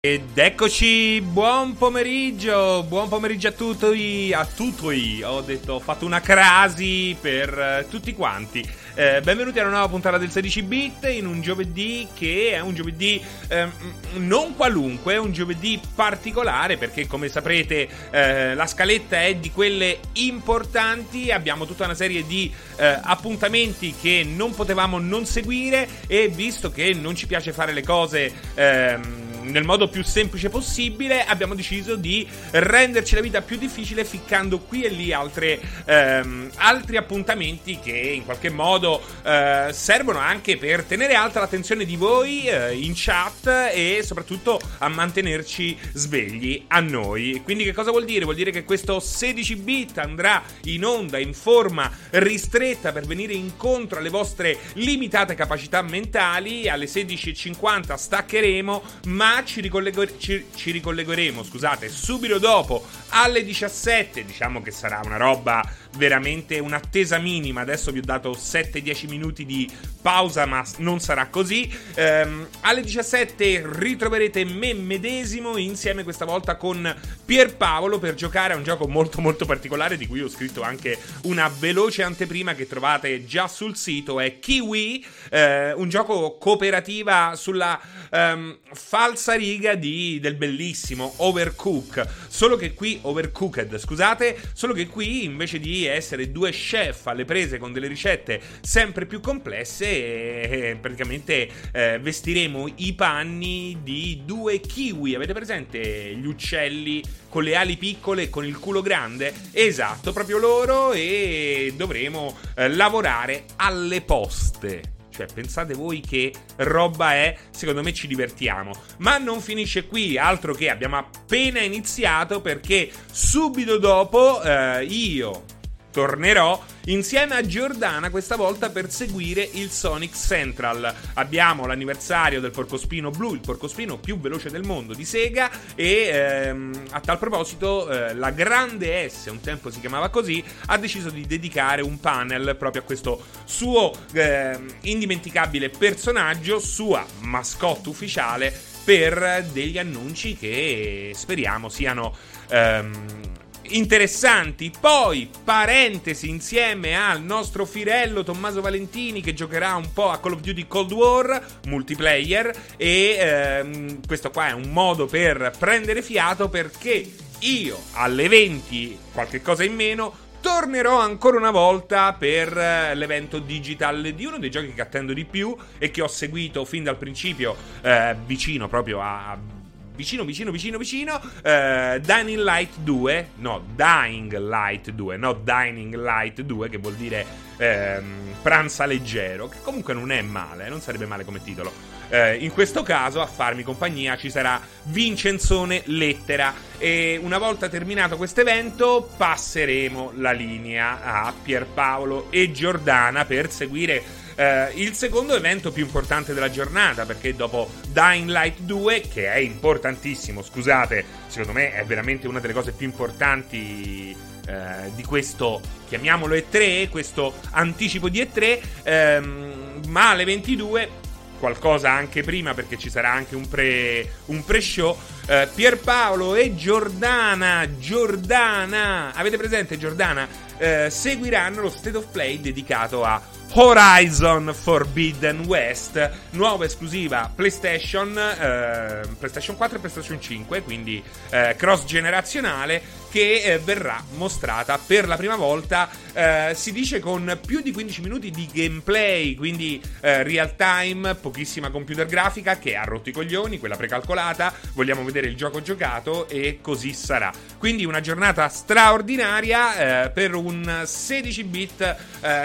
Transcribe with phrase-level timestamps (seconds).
[0.00, 6.20] Ed eccoci, buon pomeriggio, buon pomeriggio a tutti, a tutti, ho detto, ho fatto una
[6.20, 8.64] crasi per uh, tutti quanti.
[8.94, 13.20] Eh, benvenuti alla nuova puntata del 16 bit in un giovedì che è un giovedì
[13.48, 13.68] eh,
[14.14, 19.98] non qualunque, è un giovedì particolare perché come saprete eh, la scaletta è di quelle
[20.14, 26.70] importanti, abbiamo tutta una serie di eh, appuntamenti che non potevamo non seguire e visto
[26.70, 31.96] che non ci piace fare le cose ehm, nel modo più semplice possibile, abbiamo deciso
[31.96, 37.96] di renderci la vita più difficile ficcando qui e lì altre, ehm, altri appuntamenti che
[37.96, 43.70] in qualche modo eh, servono anche per tenere alta l'attenzione di voi eh, in chat
[43.72, 47.40] e soprattutto a mantenerci svegli a noi.
[47.44, 48.24] Quindi che cosa vuol dire?
[48.24, 53.98] Vuol dire che questo 16 bit andrà in onda in forma ristretta per venire incontro
[53.98, 56.68] alle vostre limitate capacità mentali.
[56.68, 64.24] Alle 16.50 staccheremo, ma ci, ricollego- ci, ci ricollegheremo, scusate, subito dopo alle 17.
[64.24, 65.62] Diciamo che sarà una roba
[65.98, 67.60] veramente un'attesa minima.
[67.60, 71.70] Adesso vi ho dato 7-10 minuti di pausa, ma non sarà così.
[71.94, 78.62] Ehm, alle 17 ritroverete me medesimo insieme questa volta con Pierpaolo per giocare a un
[78.62, 83.48] gioco molto molto particolare di cui ho scritto anche una veloce anteprima che trovate già
[83.48, 84.20] sul sito.
[84.20, 87.78] È Kiwi, eh, un gioco cooperativa sulla
[88.10, 92.06] ehm, falsa riga di, del bellissimo Overcook.
[92.28, 97.58] Solo che qui, Overcooked, scusate, solo che qui invece di essere due chef alle prese
[97.58, 105.14] con delle ricette sempre più complesse e praticamente eh, vestiremo i panni di due kiwi.
[105.14, 109.32] Avete presente gli uccelli con le ali piccole e con il culo grande?
[109.52, 114.96] Esatto, proprio loro e dovremo eh, lavorare alle poste.
[115.18, 117.36] Cioè, pensate voi che roba è?
[117.50, 118.70] Secondo me ci divertiamo.
[118.98, 125.56] Ma non finisce qui, altro che abbiamo appena iniziato perché subito dopo eh, io
[125.98, 130.94] tornerò insieme a Giordana questa volta per seguire il Sonic Central.
[131.14, 136.82] Abbiamo l'anniversario del porcospino blu, il porcospino più veloce del mondo di Sega e ehm,
[136.90, 141.26] a tal proposito eh, la Grande S, un tempo si chiamava così, ha deciso di
[141.26, 149.78] dedicare un panel proprio a questo suo eh, indimenticabile personaggio, sua mascotte ufficiale per degli
[149.78, 152.16] annunci che speriamo siano
[152.50, 153.37] ehm,
[153.70, 154.72] interessanti.
[154.78, 160.40] Poi, parentesi, insieme al nostro Firello Tommaso Valentini che giocherà un po' a Call of
[160.40, 162.54] Duty Cold War multiplayer.
[162.76, 167.06] E ehm, questo qua è un modo per prendere fiato perché
[167.40, 174.12] io alle 20, qualche cosa in meno, tornerò ancora una volta per eh, l'evento digital
[174.14, 177.56] di uno dei giochi che attendo di più e che ho seguito fin dal principio
[177.82, 179.57] eh, vicino proprio a
[179.98, 181.14] vicino, vicino, vicino, vicino.
[181.16, 187.26] Uh, Dying Light 2, no, Dying Light 2, no, Dining Light 2, che vuol dire
[187.56, 191.96] ehm, pranza leggero, che comunque non è male, non sarebbe male come titolo.
[192.10, 198.16] Uh, in questo caso a farmi compagnia ci sarà Vincenzone Lettera e una volta terminato
[198.16, 204.02] questo evento passeremo la linea a Pierpaolo e Giordana per seguire
[204.38, 209.38] eh, il secondo evento più importante della giornata, perché dopo Dying Light 2, che è
[209.38, 214.16] importantissimo, scusate, secondo me è veramente una delle cose più importanti
[214.46, 221.06] eh, di questo, chiamiamolo E3, questo anticipo di E3, ehm, ma alle 22
[221.40, 224.96] qualcosa anche prima perché ci sarà anche un, pre, un pre-show.
[225.26, 230.28] Eh, Pierpaolo e Giordana, Giordana, avete presente Giordana?
[230.58, 233.20] Eh, seguiranno lo State of Play dedicato a
[233.52, 241.84] Horizon Forbidden West, nuova esclusiva PlayStation, eh, PlayStation 4 e PlayStation 5, quindi eh, cross
[241.84, 247.72] generazionale che eh, verrà mostrata per la prima volta, eh, si dice con più di
[247.72, 253.12] 15 minuti di gameplay, quindi eh, real time, pochissima computer grafica che ha rotto i
[253.12, 257.32] coglioni, quella precalcolata, vogliamo vedere il gioco giocato e così sarà.
[257.58, 261.96] Quindi una giornata straordinaria eh, per un 16 bit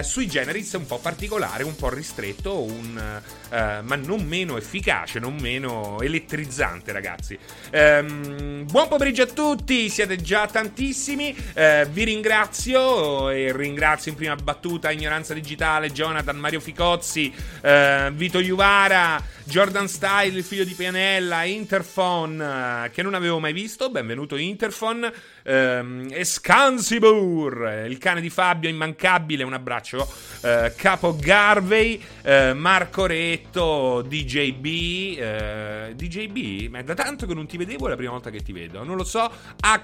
[0.01, 5.35] sui generis un po' particolare, un po' ristretto, un, uh, ma non meno efficace, non
[5.35, 7.38] meno elettrizzante, ragazzi.
[7.71, 11.35] Um, buon pomeriggio a tutti, siete già tantissimi.
[11.55, 18.39] Uh, vi ringrazio e ringrazio in prima battuta Ignoranza Digitale, Jonathan, Mario Ficozzi, uh, Vito
[18.39, 23.89] Juvara, Jordan Style, il figlio di Pianella, Interphone, che non avevo mai visto.
[23.89, 25.11] Benvenuto Interphone.
[25.45, 29.44] Um, Escansibur, il cane di Fabio, immancabile.
[29.44, 30.07] Un abbraccio.
[30.41, 34.65] Uh, Capo Garvey, eh, Marco Retto, DJB.
[34.65, 36.69] Eh, DJB?
[36.69, 38.83] Ma è da tanto che non ti vedevo, è la prima volta che ti vedo.
[38.83, 39.29] Non lo so.
[39.59, 39.81] A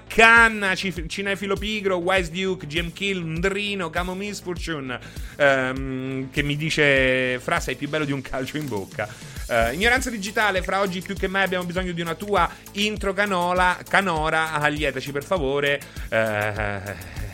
[0.60, 4.98] Canna, Cinefilo Pigro, Wise Duke, GM Kill, Ndrino, Camo Misfortune.
[5.36, 9.08] Ehm, che mi dice: Fra, sei più bello di un calcio in bocca.
[9.48, 13.78] Eh, ignoranza digitale, fra oggi più che mai abbiamo bisogno di una tua intro canola,
[13.88, 14.52] canora.
[14.52, 15.80] Allietaci per favore.
[16.10, 17.28] Eh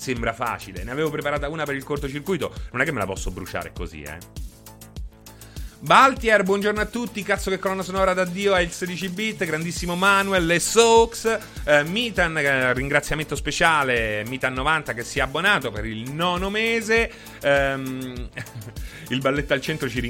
[0.00, 0.82] sembra facile.
[0.82, 2.54] Ne avevo preparata una per il cortocircuito.
[2.72, 4.16] Non è che me la posso bruciare così, eh.
[5.82, 10.60] Baltier, buongiorno a tutti, cazzo che colonna sonora d'addio il 16 bit, grandissimo Manuel, le
[10.60, 17.10] Soaks, eh, Mitan, eh, ringraziamento speciale, Mitan90 che si è abbonato per il nono mese,
[17.40, 18.28] ehm,
[19.10, 20.00] il balletto al centro ci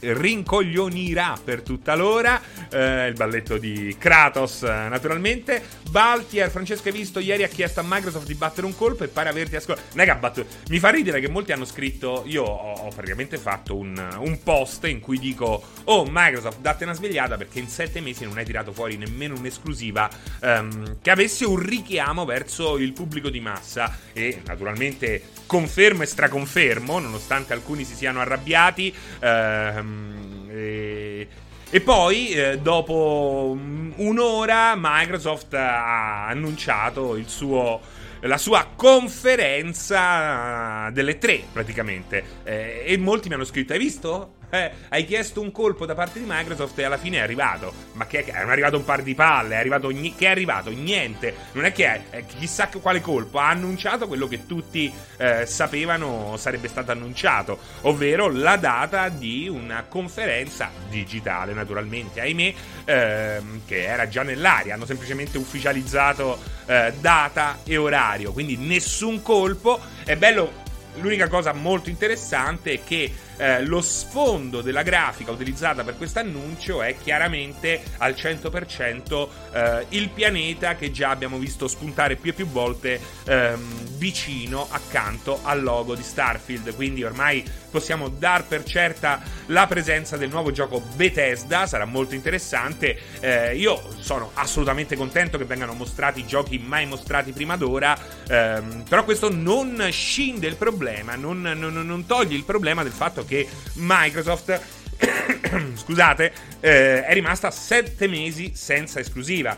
[0.00, 2.40] rincoglionirà per tutta l'ora,
[2.70, 8.26] eh, il balletto di Kratos naturalmente, Baltier, Francesco hai visto, ieri ha chiesto a Microsoft
[8.26, 11.52] di battere un colpo e pare averti ascoltato, ha battuto, mi fa ridere che molti
[11.52, 16.60] hanno scritto, io ho, ho praticamente fatto un, un post in cui dico: Oh, Microsoft,
[16.60, 20.08] date una svegliata perché in sette mesi non hai tirato fuori nemmeno un'esclusiva
[20.42, 23.96] um, che avesse un richiamo verso il pubblico di massa.
[24.12, 28.94] E naturalmente confermo e straconfermo, nonostante alcuni si siano arrabbiati.
[29.20, 31.28] Um, e...
[31.72, 33.56] E poi, eh, dopo
[33.94, 37.80] un'ora, Microsoft ha annunciato suo,
[38.22, 42.24] la sua conferenza delle tre, praticamente.
[42.42, 44.32] Eh, e molti mi hanno scritto: Hai visto?
[44.50, 47.72] Eh, hai chiesto un colpo da parte di Microsoft e alla fine è arrivato.
[47.92, 49.54] Ma che è, è arrivato un par di palle?
[49.54, 50.70] È arrivato, che è arrivato?
[50.70, 51.34] Niente.
[51.52, 53.38] Non è che è, è chissà quale colpo.
[53.38, 59.84] Ha annunciato quello che tutti eh, sapevano sarebbe stato annunciato, ovvero la data di una
[59.88, 62.54] conferenza digitale, naturalmente, ahimè,
[62.84, 64.74] ehm, che era già nell'aria.
[64.74, 68.32] Hanno semplicemente ufficializzato eh, data e orario.
[68.32, 69.80] Quindi nessun colpo.
[70.04, 70.68] È bello.
[70.96, 76.82] L'unica cosa molto interessante è che eh, lo sfondo della grafica utilizzata per questo annuncio
[76.82, 82.46] è chiaramente al 100% eh, il pianeta che già abbiamo visto spuntare più e più
[82.46, 86.74] volte ehm, vicino accanto al logo di Starfield.
[86.74, 92.98] Quindi ormai possiamo dar per certa la presenza del nuovo gioco Bethesda, sarà molto interessante.
[93.20, 97.96] Eh, io sono assolutamente contento che vengano mostrati giochi mai mostrati prima d'ora,
[98.28, 103.24] ehm, però questo non scinde il problema, non, non, non toglie il problema del fatto
[103.24, 104.60] che Microsoft,
[105.74, 109.56] scusate, eh, è rimasta 7 mesi senza esclusiva.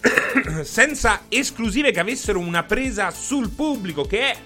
[0.62, 4.36] senza esclusive che avessero una presa sul pubblico, che è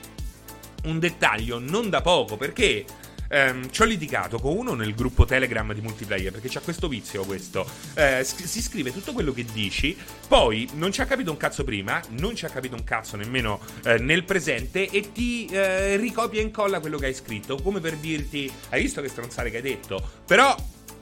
[0.85, 2.85] un dettaglio non da poco, perché
[3.33, 7.25] ehm, ci ho litigato con uno nel gruppo Telegram di multiplayer perché c'ha questo vizio
[7.25, 7.67] questo.
[7.95, 9.97] Eh, si scrive tutto quello che dici,
[10.29, 13.61] poi non ci ha capito un cazzo prima, non ci ha capito un cazzo nemmeno
[13.85, 17.97] eh, nel presente e ti eh, ricopia e incolla quello che hai scritto, come per
[17.97, 20.07] dirti hai visto che stronzare che hai detto.
[20.27, 20.55] Però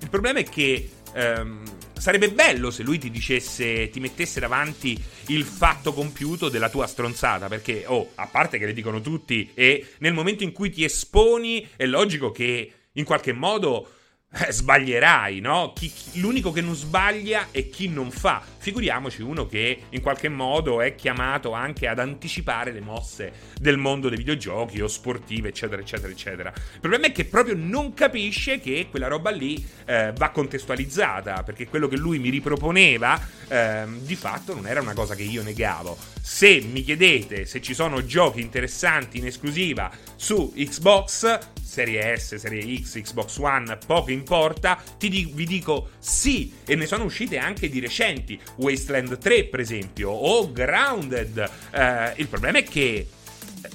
[0.03, 1.63] il problema è che ehm,
[1.93, 7.49] sarebbe bello se lui ti dicesse, ti mettesse davanti il fatto compiuto della tua stronzata,
[7.49, 11.69] perché, oh, a parte che le dicono tutti, e nel momento in cui ti esponi,
[11.77, 13.89] è logico che in qualche modo
[14.33, 15.73] eh, sbaglierai, no?
[15.75, 18.41] Chi, chi, l'unico che non sbaglia è chi non fa.
[18.59, 24.09] Figuriamoci uno che in qualche modo è chiamato anche ad anticipare le mosse del mondo
[24.09, 26.53] dei videogiochi o sportive, eccetera, eccetera, eccetera.
[26.55, 31.67] Il problema è che proprio non capisce che quella roba lì eh, va contestualizzata, perché
[31.67, 35.99] quello che lui mi riproponeva eh, di fatto non era una cosa che io negavo.
[36.23, 41.39] Se mi chiedete se ci sono giochi interessanti in esclusiva su Xbox,
[41.71, 47.05] Serie S, Serie X, Xbox One, poco importa, di- vi dico sì, e ne sono
[47.05, 51.51] uscite anche di recenti, Wasteland 3 per esempio, o Grounded.
[51.71, 53.07] Eh, il problema è che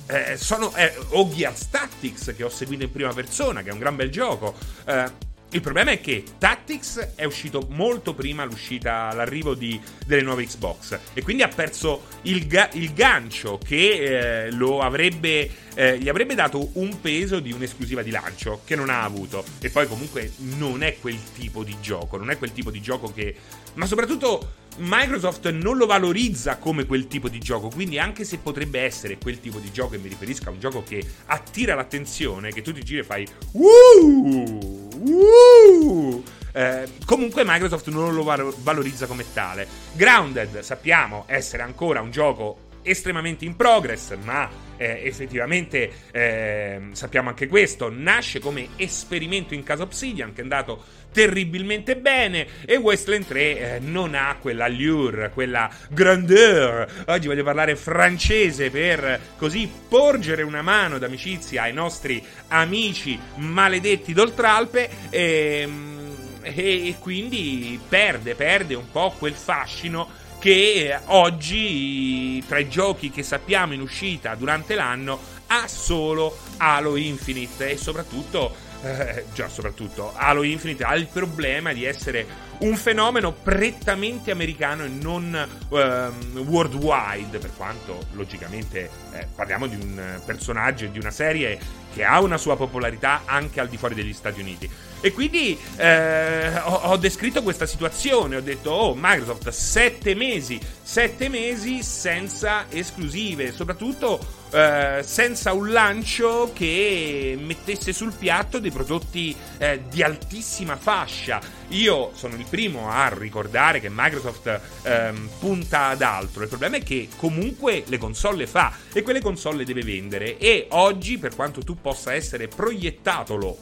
[0.08, 3.80] eh, sono, eh, o Gears Tactics che ho seguito in prima persona, che è un
[3.80, 4.54] gran bel gioco.
[4.86, 10.46] Eh, il problema è che Tactics è uscito molto prima l'uscita, l'arrivo di, delle nuove
[10.46, 16.10] Xbox e quindi ha perso il, ga- il gancio che eh, lo avrebbe, eh, gli
[16.10, 19.46] avrebbe dato un peso di un'esclusiva di lancio che non ha avuto.
[19.62, 23.14] E poi comunque non è quel tipo di gioco, non è quel tipo di gioco
[23.14, 23.36] che...
[23.76, 28.82] Ma soprattutto Microsoft non lo valorizza come quel tipo di gioco, quindi anche se potrebbe
[28.82, 32.62] essere quel tipo di gioco, e mi riferisco a un gioco che attira l'attenzione, che
[32.62, 34.90] tu ti giri e fai Woo!
[34.98, 36.24] Woo!
[36.52, 39.68] Eh, comunque Microsoft non lo valorizza come tale.
[39.94, 47.48] Grounded sappiamo essere ancora un gioco estremamente in progress, ma eh, effettivamente eh, sappiamo anche
[47.48, 53.40] questo, nasce come esperimento in casa Obsidian che è andato terribilmente bene e Wasteland 3
[53.40, 57.06] eh, non ha quella allure, quella grandeur.
[57.08, 64.90] Oggi voglio parlare francese per così porgere una mano d'amicizia ai nostri amici maledetti d'Oltralpe
[65.10, 65.94] e, ehm,
[66.42, 73.74] e quindi perde, perde un po' quel fascino che oggi tra i giochi che sappiamo
[73.74, 80.84] in uscita durante l'anno ha solo Halo Infinite e soprattutto eh, già soprattutto Halo Infinite
[80.84, 82.28] ha il problema di essere
[82.60, 90.22] un fenomeno prettamente americano e non ehm, worldwide, per quanto logicamente eh, parliamo di un
[90.26, 91.60] personaggio e di una serie
[91.96, 94.70] che ha una sua popolarità anche al di fuori degli Stati Uniti.
[95.00, 101.30] E quindi eh, ho, ho, descritto questa situazione, ho detto, oh Microsoft, sette mesi, sette
[101.30, 104.20] mesi senza esclusive, soprattutto
[104.52, 111.40] eh, senza un lancio che mettesse sul piatto dei prodotti eh, di altissima fascia.
[111.70, 116.44] Io sono il primo a ricordare che Microsoft ehm, punta ad altro.
[116.44, 120.38] Il problema è che comunque le console le fa e quelle console le deve vendere.
[120.38, 123.58] E oggi, per quanto tu possa essere proiettatolo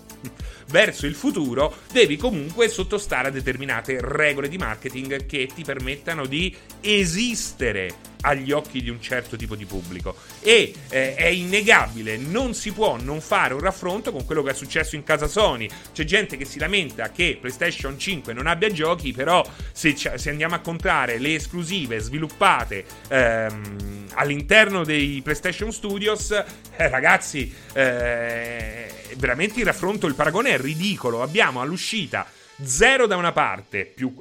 [0.74, 6.54] verso il futuro, devi comunque sottostare a determinate regole di marketing che ti permettano di
[6.82, 10.16] esistere agli occhi di un certo tipo di pubblico.
[10.42, 14.54] E eh, è innegabile, non si può non fare un raffronto con quello che è
[14.56, 15.70] successo in casa Sony.
[15.94, 20.56] C'è gente che si lamenta che PlayStation 5 non abbia giochi, però se, se andiamo
[20.56, 29.66] a contare le esclusive sviluppate ehm, all'interno dei PlayStation Studios, eh, ragazzi, eh, veramente il
[29.66, 31.22] raffronto, il paragone è ridicolo.
[31.22, 32.26] Abbiamo all'uscita
[32.62, 34.16] zero da una parte, più,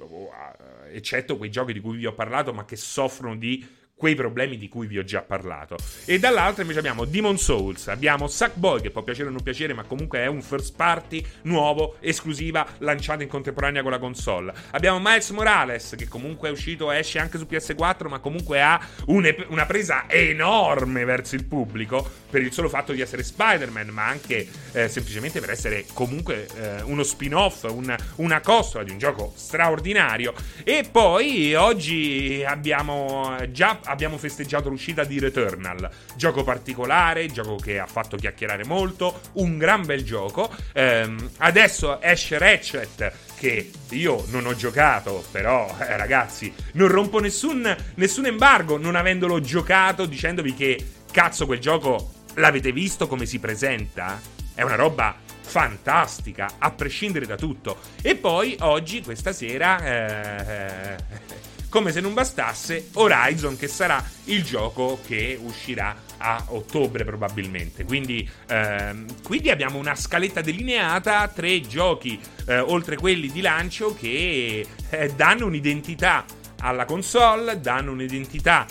[0.92, 3.66] eccetto quei giochi di cui vi ho parlato, ma che soffrono di
[4.02, 5.76] quei problemi di cui vi ho già parlato.
[6.06, 9.85] E dall'altra invece abbiamo Demon Souls, abbiamo Sackboy che può piacere o non piacere, ma
[9.85, 14.52] comunque è un first party nuovo, esclusiva, lanciato in contemporanea con la console.
[14.73, 19.66] Abbiamo Miles Morales che comunque è uscito, esce anche su PS4, ma comunque ha una
[19.66, 24.88] presa enorme verso il pubblico per il solo fatto di essere Spider-Man, ma anche eh,
[24.88, 30.35] semplicemente per essere comunque eh, uno spin-off, un, una costola di un gioco straordinario.
[30.64, 35.88] E poi oggi abbiamo già abbiamo festeggiato l'uscita di Returnal.
[36.16, 40.50] Gioco particolare, gioco che ha fatto chiacchierare molto, un gran bel gioco.
[40.72, 47.76] Ehm, adesso esce Ratchet che io non ho giocato, però eh, ragazzi, non rompo nessun,
[47.96, 54.20] nessun embargo non avendolo giocato dicendovi che cazzo quel gioco l'avete visto come si presenta?
[54.54, 57.78] È una roba fantastica, a prescindere da tutto.
[58.00, 64.45] E poi oggi, questa sera, eh, eh come se non bastasse, Horizon che sarà il
[64.45, 67.85] gioco che uscirà a ottobre probabilmente.
[67.85, 74.67] Quindi, ehm, quindi abbiamo una scaletta delineata, tre giochi eh, oltre quelli di lancio che
[74.91, 76.26] eh, danno un'identità
[76.61, 78.67] alla console, danno un'identità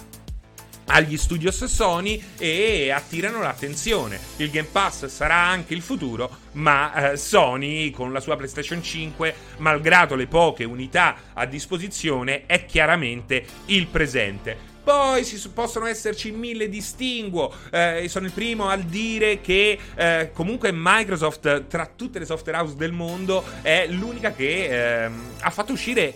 [0.92, 4.20] agli studios Sony e attirano l'attenzione.
[4.38, 9.36] Il Game Pass sarà anche il futuro, ma eh, Sony con la sua PlayStation 5,
[9.58, 14.70] malgrado le poche unità a disposizione, è chiaramente il presente.
[14.84, 17.54] Poi ci possono esserci mille distinguo.
[17.72, 22.76] Eh, sono il primo a dire che eh, comunque Microsoft, tra tutte le software house
[22.76, 26.16] del mondo, è l'unica che eh, ha fatto uscire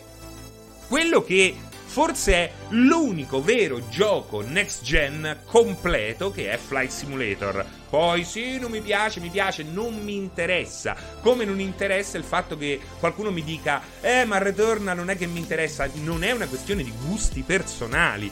[0.88, 1.56] quello che
[1.96, 7.66] forse è l'unico vero gioco next gen completo che è Flight Simulator.
[7.90, 10.94] Poi sì, non mi piace, mi piace, non mi interessa.
[11.22, 15.26] Come non interessa il fatto che qualcuno mi dica, eh, ma Returna non è che
[15.26, 15.90] mi interessa.
[16.04, 18.30] Non è una questione di gusti personali.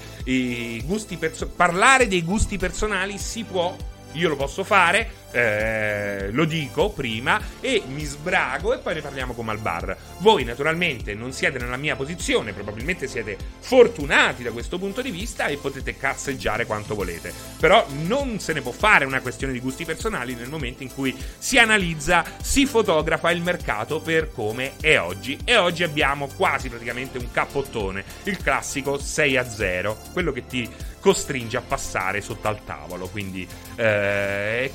[0.83, 3.73] Gusti perso- parlare dei gusti personali si può
[4.13, 9.33] io lo posso fare, eh, lo dico prima e mi sbrago e poi ne parliamo
[9.33, 9.97] come al bar.
[10.19, 15.47] Voi naturalmente non siete nella mia posizione, probabilmente siete fortunati da questo punto di vista
[15.47, 17.33] e potete cazzeggiare quanto volete.
[17.59, 21.15] Però non se ne può fare una questione di gusti personali nel momento in cui
[21.37, 25.39] si analizza, si fotografa il mercato per come è oggi.
[25.43, 30.69] E oggi abbiamo quasi praticamente un cappottone, il classico 6 a 0, quello che ti
[31.03, 33.07] costringe a passare sotto al tavolo.
[33.07, 34.71] Quindi eh, è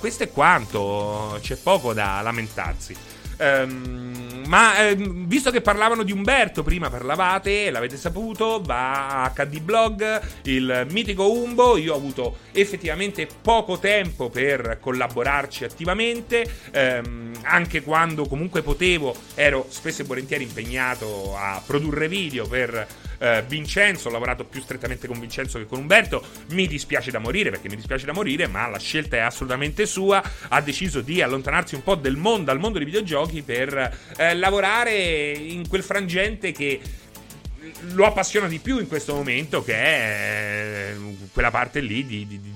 [0.49, 2.97] quanto, c'è poco da lamentarsi.
[3.41, 9.61] Um, ma eh, visto che parlavano di Umberto, prima parlavate, l'avete saputo, va a HD
[9.61, 11.77] Blog, il mitico Umbo.
[11.77, 19.67] Io ho avuto effettivamente poco tempo per collaborarci attivamente, ehm, anche quando comunque potevo, ero
[19.69, 22.87] spesso e volentieri impegnato a produrre video per
[23.19, 27.51] eh, Vincenzo, ho lavorato più strettamente con Vincenzo che con Umberto, mi dispiace da morire
[27.51, 31.75] perché mi dispiace da morire, ma la scelta è assolutamente sua, ha deciso di allontanarsi
[31.75, 36.81] un po' del mondo, dal mondo dei videogiochi per eh, lavorare in quel frangente che
[37.93, 42.41] lo appassiona di più in questo momento, che è eh, quella parte lì di, di,
[42.41, 42.53] di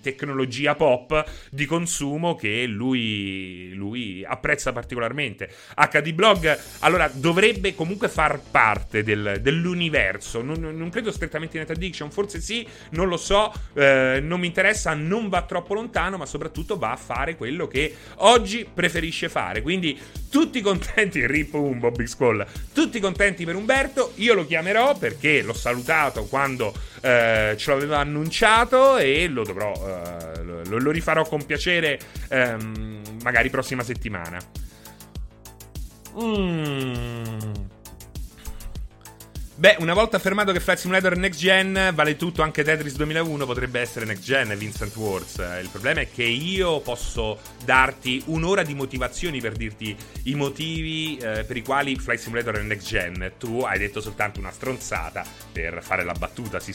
[0.00, 5.50] tecnologia pop di consumo che lui, lui apprezza particolarmente.
[5.74, 10.42] HD Blog allora dovrebbe comunque far parte del, dell'universo.
[10.42, 14.46] Non, non, credo strettamente in Net Addiction, forse sì, non lo so, eh, non mi
[14.46, 19.62] interessa, non va troppo lontano, ma soprattutto va a fare quello che oggi preferisce fare.
[19.62, 19.98] Quindi
[20.30, 24.12] tutti contenti, Rip Umbo, Big Squall, tutti contenti per Umberto.
[24.16, 30.42] Io lo chiamerò perché l'ho salutato quando eh, ce l'aveva annunciato e lo dovrò uh,
[30.42, 31.98] lo, lo, rifarò con piacere
[32.30, 34.38] um, magari prossima settimana.
[36.14, 37.76] Mmm.
[39.58, 43.44] Beh, una volta affermato che Flight Simulator è next gen, vale tutto, anche Tetris 2001
[43.44, 45.42] potrebbe essere next gen, Vincent Wars.
[45.60, 49.96] Il problema è che io posso darti un'ora di motivazioni per dirti
[50.26, 53.32] i motivi eh, per i quali Flight Simulator è next gen.
[53.36, 56.72] Tu hai detto soltanto una stronzata per fare la battuta, si.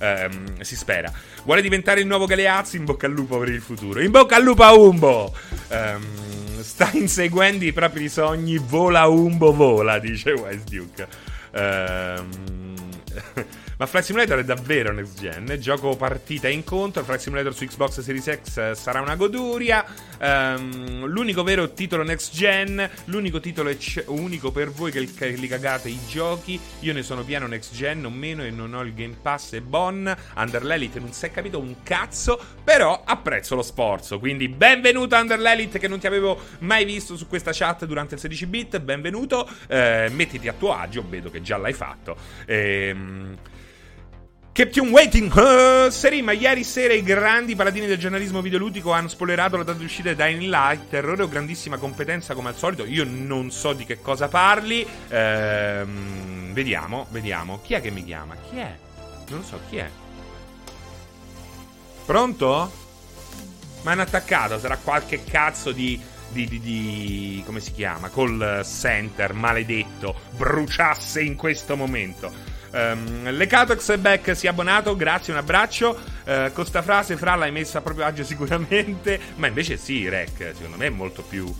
[0.00, 1.12] Um, si spera.
[1.44, 2.76] Vuole diventare il nuovo Galeazzi?
[2.76, 4.00] In bocca al lupo per il futuro.
[4.00, 5.32] In bocca al lupo a Umbo!
[5.68, 11.29] Um, sta inseguendo i propri sogni, vola Umbo, vola, dice Wise Duke.
[11.52, 12.69] Ehm,
[13.76, 15.56] ma Flight Simulator è davvero next gen.
[15.58, 17.02] Gioco partita e incontro.
[17.04, 19.84] Flight Simulator su Xbox Series X eh, sarà una goduria.
[20.20, 22.88] Um, l'unico vero titolo next gen.
[23.06, 26.60] L'unico titolo c- unico per voi che, che, li cagate i giochi.
[26.80, 29.60] Io ne sono pieno next gen, non meno, e non ho il Game Pass e
[29.60, 30.14] Bon.
[30.36, 32.40] Under l'Elite non si è capito un cazzo.
[32.62, 34.18] Però apprezzo lo sforzo.
[34.18, 38.20] Quindi benvenuto Under l'Elite che non ti avevo mai visto su questa chat durante il
[38.20, 38.78] 16 bit.
[38.80, 39.48] Benvenuto.
[39.68, 42.16] Eh, mettiti a tuo agio, vedo che già l'hai fatto.
[42.46, 42.99] Ehm.
[44.52, 49.56] Kept you waiting, uh, Serima, ieri sera i grandi paladini del giornalismo videoludico hanno spoilerato
[49.56, 53.04] la data di uscita di Dying Light, terrore o grandissima competenza come al solito, io
[53.08, 58.34] non so di che cosa parli, ehm, vediamo, vediamo, chi è che mi chiama?
[58.36, 58.76] Chi è?
[59.28, 59.88] Non so, chi è?
[62.04, 62.72] Pronto?
[63.82, 65.98] Ma hanno attaccato, sarà qualche cazzo di
[66.32, 68.08] di, di, di, come si chiama?
[68.08, 72.49] Call center maledetto bruciasse in questo momento.
[72.72, 75.98] Um, le Catox è si è abbonato, grazie, un abbraccio.
[76.24, 79.18] Uh, con sta frase, Fra l'hai messa a proprio agio sicuramente.
[79.36, 81.52] Ma invece sì, Rec, secondo me è molto più.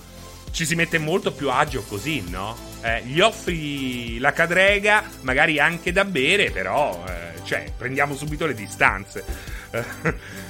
[0.52, 2.56] Ci si mette molto più agio così, no?
[2.82, 8.54] Eh, gli offri la cadrega, magari anche da bere, però, eh, cioè, prendiamo subito le
[8.54, 9.24] distanze.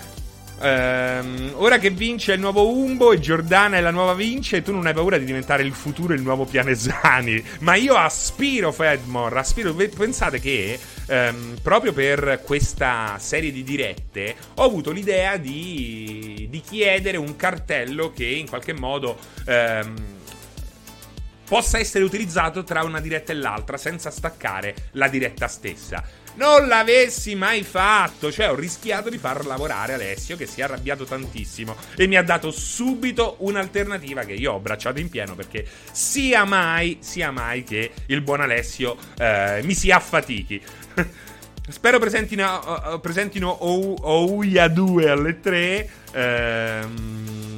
[0.62, 4.86] Ehm, ora che vince il nuovo Umbo e Giordana è la nuova vince, tu non
[4.86, 7.42] hai paura di diventare il futuro il nuovo Pianesani.
[7.60, 9.74] Ma io aspiro, Fedmore, aspiro.
[9.74, 17.16] Pensate che ehm, proprio per questa serie di dirette ho avuto l'idea di, di chiedere
[17.16, 19.16] un cartello che in qualche modo.
[19.46, 20.18] Ehm,
[21.50, 26.00] possa essere utilizzato tra una diretta e l'altra senza staccare la diretta stessa
[26.34, 28.30] non l'avessi mai fatto.
[28.30, 32.22] Cioè, ho rischiato di far lavorare Alessio, che si è arrabbiato tantissimo e mi ha
[32.22, 37.90] dato subito un'alternativa che io ho abbracciato in pieno perché sia mai, sia mai che
[38.06, 40.62] il buon Alessio eh, mi si affatichi.
[41.68, 45.90] Spero presentino, presentino Ouya 2 alle 3.
[46.12, 47.50] Ehm,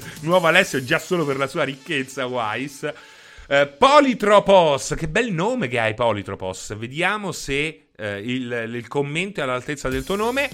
[0.22, 2.94] nuovo Alessio già solo per la sua ricchezza, Wise.
[3.48, 6.74] Uh, Politropos, che bel nome che hai Politropos.
[6.76, 10.48] Vediamo se uh, il, il commento è all'altezza del tuo nome.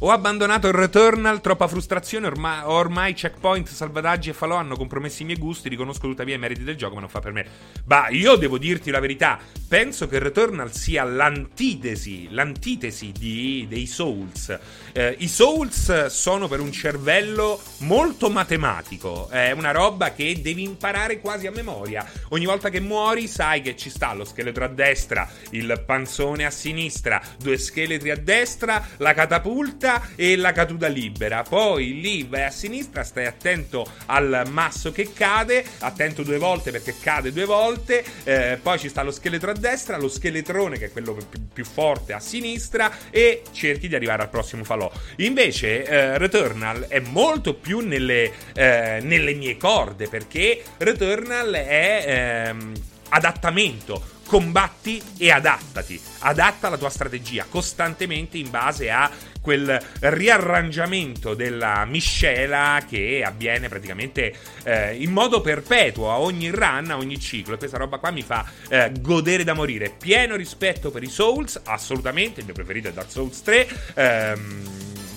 [0.00, 5.24] Ho abbandonato il Returnal, troppa frustrazione, ormai, ormai checkpoint, salvataggi e falò hanno compromesso i
[5.24, 7.44] miei gusti, riconosco tuttavia i meriti del gioco, ma non fa per me.
[7.84, 13.86] Bah, io devo dirti la verità, penso che il Returnal sia l'antitesi, l'antitesi di, dei
[13.86, 14.56] Souls.
[14.92, 21.18] Eh, I Souls sono per un cervello molto matematico, è una roba che devi imparare
[21.18, 22.08] quasi a memoria.
[22.28, 26.50] Ogni volta che muori sai che ci sta lo scheletro a destra, il panzone a
[26.50, 31.42] sinistra, due scheletri a destra, la catapulta destra e la caduta libera.
[31.42, 36.94] Poi lì vai a sinistra, stai attento al masso che cade, attento due volte perché
[37.00, 38.04] cade due volte.
[38.24, 41.64] Eh, poi ci sta lo scheletro a destra, lo scheletrone che è quello più, più
[41.64, 44.90] forte a sinistra e cerchi di arrivare al prossimo falò.
[45.16, 52.04] Invece eh, Returnal è molto più nelle, eh, nelle, mie corde perché Returnal è
[52.48, 52.72] ehm,
[53.10, 56.00] adattamento combatti e adattati.
[56.20, 59.10] Adatta la tua strategia costantemente in base a
[59.48, 64.34] quel riarrangiamento della miscela che avviene praticamente
[64.64, 67.54] eh, in modo perpetuo a ogni run, a ogni ciclo.
[67.54, 69.90] E questa roba qua mi fa eh, godere da morire.
[69.96, 72.40] Pieno rispetto per i Souls, assolutamente.
[72.40, 73.68] Il mio preferito è Dark Souls 3.
[73.94, 74.62] Ehm,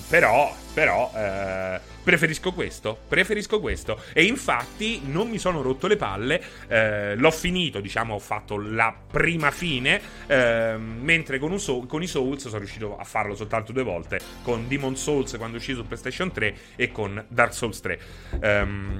[0.08, 2.98] però, però, eh, preferisco questo.
[3.08, 4.00] Preferisco questo.
[4.12, 6.42] E infatti non mi sono rotto le palle.
[6.68, 10.00] Eh, l'ho finito, diciamo, ho fatto la prima fine.
[10.26, 14.20] Eh, mentre con, soul, con, i Souls sono riuscito a farlo soltanto due volte.
[14.42, 18.00] Con Demon Souls quando uscito su PlayStation 3 e con Dark Souls 3.
[18.40, 18.96] Um,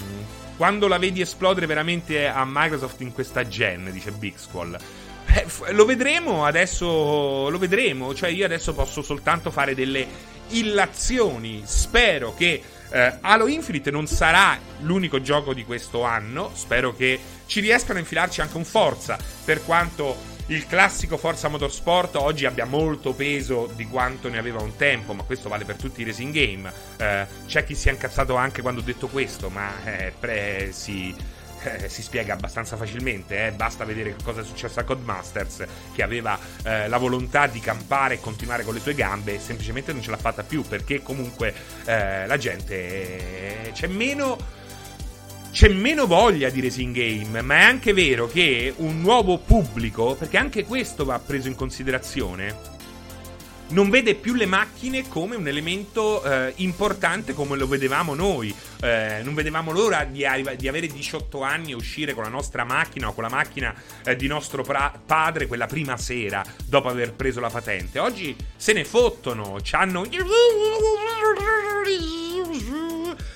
[0.56, 4.78] quando la vedi esplodere veramente a Microsoft in questa gen, dice Big Squall.
[5.34, 7.48] Eh, lo vedremo adesso.
[7.48, 8.14] Lo vedremo.
[8.14, 10.06] Cioè, io adesso posso soltanto fare delle
[10.48, 11.62] illazioni.
[11.64, 16.50] Spero che eh, Halo Infinite non sarà l'unico gioco di questo anno.
[16.54, 19.18] Spero che ci riescano a infilarci anche un Forza.
[19.44, 24.76] Per quanto il classico Forza Motorsport oggi abbia molto peso di quanto ne aveva un
[24.76, 26.72] tempo, ma questo vale per tutti i racing game.
[26.98, 31.14] Eh, c'è chi si è incazzato anche quando ho detto questo, ma eh, pre- si
[31.62, 33.52] eh, si spiega abbastanza facilmente, eh?
[33.52, 38.20] basta vedere cosa è successo a Codemasters che aveva eh, la volontà di campare e
[38.20, 42.26] continuare con le sue gambe e semplicemente non ce l'ha fatta più perché comunque eh,
[42.26, 44.60] la gente c'è meno
[45.52, 50.38] c'è meno voglia di racing game, ma è anche vero che un nuovo pubblico, perché
[50.38, 52.71] anche questo va preso in considerazione,
[53.68, 58.54] non vede più le macchine come un elemento eh, importante come lo vedevamo noi.
[58.82, 60.24] Eh, non vedevamo l'ora di,
[60.56, 64.16] di, avere 18 anni e uscire con la nostra macchina o con la macchina eh,
[64.16, 67.98] di nostro pra- padre quella prima sera dopo aver preso la patente.
[67.98, 70.04] Oggi se ne fottono, c'hanno...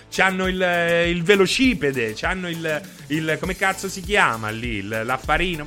[0.08, 5.66] C'hanno il, il velocipede, c'hanno il, il, come cazzo si chiama lì, l'affarino.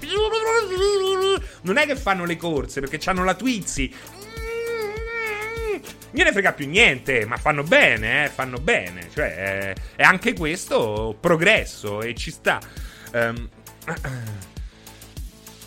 [1.62, 3.94] Non è che fanno le corse perché c'hanno la Twizzy
[6.12, 9.08] ne frega più niente, ma fanno bene, eh, fanno bene.
[9.14, 12.60] Cioè, è, è anche questo progresso e ci sta.
[13.14, 13.50] Um,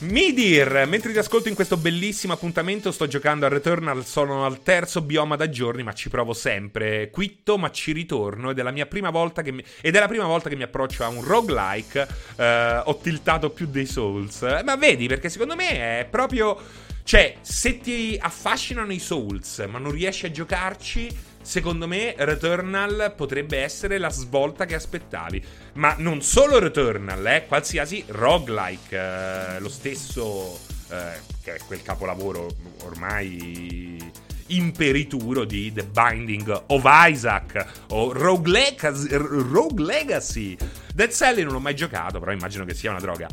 [0.03, 4.05] Midir, mentre ti ascolto in questo bellissimo appuntamento, sto giocando a Returnal.
[4.05, 7.09] Sono al terzo bioma da giorni, ma ci provo sempre.
[7.11, 8.51] Quitto, ma ci ritorno.
[8.51, 10.65] Ed è la mia prima volta che mi, ed è la prima volta che mi
[10.65, 12.09] approccio a un roguelike.
[12.37, 12.43] Uh,
[12.85, 14.41] ho tiltato più dei Souls.
[14.65, 16.59] Ma vedi, perché secondo me è proprio
[17.05, 21.09] cioè, se ti affascinano i Souls, ma non riesci a giocarci,
[21.43, 25.45] secondo me Returnal potrebbe essere la svolta che aspettavi.
[25.75, 30.59] Ma non solo Returnal, eh, qualsiasi roguelike, eh, lo stesso,
[30.91, 32.49] eh, che è quel capolavoro
[32.85, 34.11] ormai
[34.47, 39.09] imperituro di The Binding of Isaac o Rogue Legacy.
[39.11, 40.57] Rogue Legacy.
[40.95, 43.29] Dead Cell non l'ho mai giocato, però immagino che sia una droga.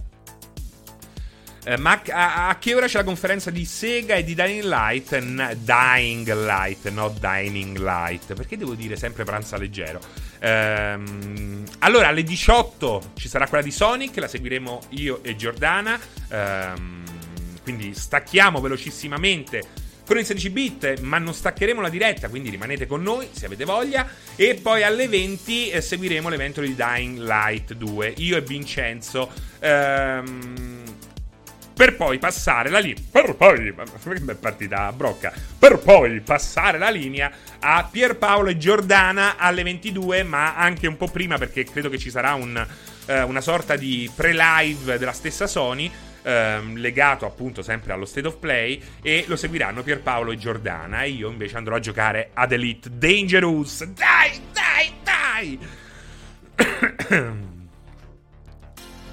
[1.65, 5.17] Eh, ma a, a, che ora c'è la conferenza di Sega e di Dying Light?
[5.19, 8.33] N- Dying Light, no Dining Light.
[8.33, 9.99] Perché devo dire sempre pranza leggero?
[10.39, 15.99] Ehm, allora, alle 18 ci sarà quella di Sonic, la seguiremo io e Giordana.
[16.29, 17.03] Ehm,
[17.63, 23.03] quindi stacchiamo velocissimamente con il 16 bit, ma non staccheremo la diretta, quindi rimanete con
[23.03, 24.07] noi se avete voglia.
[24.35, 28.13] E poi alle 20 eh, seguiremo l'evento di Dying Light 2.
[28.17, 29.29] Io e Vincenzo.
[29.59, 30.78] Ehm
[31.79, 33.01] per poi passare la linea.
[33.09, 33.73] Per poi.
[34.37, 35.31] Partita a brocca.
[35.57, 41.07] Per poi passare la linea a Pierpaolo e Giordana alle 22, ma anche un po'
[41.07, 42.67] prima, perché credo che ci sarà un,
[43.05, 45.89] eh, una sorta di pre-live della stessa Sony.
[46.23, 51.11] Ehm, legato appunto sempre allo State of Play e lo seguiranno Pierpaolo e Giordana e
[51.11, 55.59] io invece andrò a giocare ad Elite Dangerous dai dai dai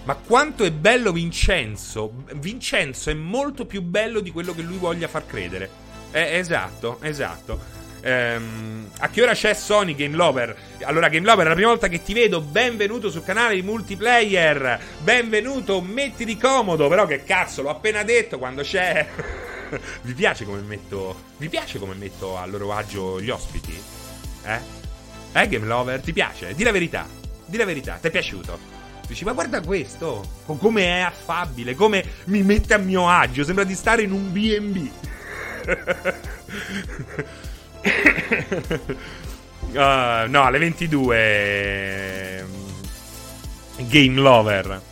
[0.07, 2.13] Ma quanto è bello Vincenzo?
[2.35, 5.69] Vincenzo è molto più bello di quello che lui voglia far credere.
[6.13, 7.59] Eh, esatto, esatto.
[8.03, 10.57] Ehm, a che ora c'è Sony Game Lover?
[10.83, 12.41] Allora, Game Lover, è la prima volta che ti vedo.
[12.41, 14.81] Benvenuto sul canale di multiplayer.
[15.01, 16.87] Benvenuto, mettiti comodo.
[16.87, 19.09] Però che cazzo, l'ho appena detto quando c'è.
[20.03, 21.21] Vi piace come metto.
[21.37, 23.77] Vi piace come metto a loro agio gli ospiti?
[24.45, 24.61] Eh?
[25.33, 26.01] Eh, Game Lover?
[26.01, 26.55] Ti piace?
[26.55, 27.09] Di la verità.
[27.45, 28.76] Di la verità, ti è piaciuto?
[29.07, 33.75] Dici, ma guarda questo, come è affabile, come mi mette a mio agio, sembra di
[33.75, 34.91] stare in un BB.
[39.73, 42.47] uh, ah, no, alle 22.
[43.79, 44.83] Game Lover.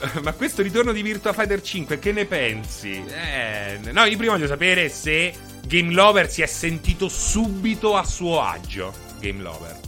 [0.22, 3.02] Ma questo ritorno di Virtua Fighter 5, che ne pensi?
[3.06, 5.32] Eh, no, io prima voglio sapere se
[5.66, 8.92] Game Lover si è sentito subito a suo agio.
[9.20, 9.78] Game Lover.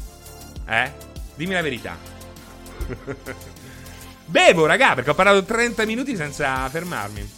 [0.67, 0.93] Eh?
[1.35, 2.18] Dimmi la verità.
[4.27, 7.31] Bevo, raga, perché ho parlato 30 minuti senza fermarmi.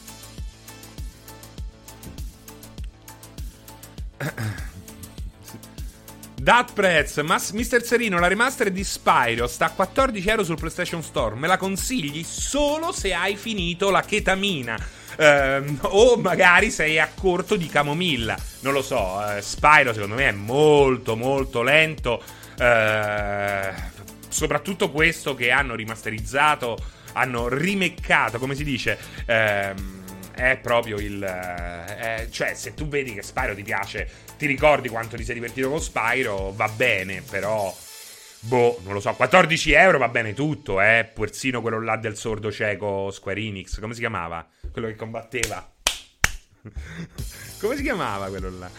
[6.41, 7.85] Dat Prez, Mas- Mr.
[7.85, 11.35] Serino, la remaster di Spyro sta a 14 euro sul PlayStation Store.
[11.37, 14.79] Me la consigli solo se hai finito la chetamina.
[15.19, 18.37] Uh, o magari sei a corto di camomilla.
[18.61, 18.97] Non lo so.
[18.97, 22.23] Uh, Spyro, secondo me, è molto, molto lento.
[22.59, 23.90] Uh,
[24.31, 26.79] soprattutto questo che hanno rimasterizzato,
[27.13, 28.99] hanno rimeccato, come si dice.
[29.27, 29.99] Uh,
[30.41, 31.23] è proprio il.
[31.23, 35.69] Eh, cioè, se tu vedi che Spyro ti piace, ti ricordi quanto ti sei divertito
[35.69, 37.75] con Spyro, va bene, però.
[38.43, 41.11] Boh, non lo so, 14 euro va bene tutto, eh.
[41.13, 44.47] Persino quello là del sordo cieco Square Enix, come si chiamava?
[44.73, 45.73] Quello che combatteva.
[47.61, 48.71] come si chiamava quello là?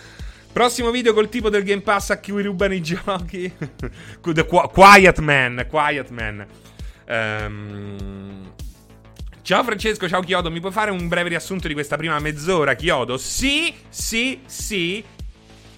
[0.51, 3.51] Prossimo video col tipo del Game Pass a cui rubano i giochi.
[4.21, 6.45] Quiet Man, Quiet Man.
[7.07, 8.53] Um,
[9.43, 13.17] Ciao Francesco, ciao Chiodo, mi puoi fare un breve riassunto di questa prima mezz'ora, Chiodo?
[13.17, 15.03] Sì, sì, sì,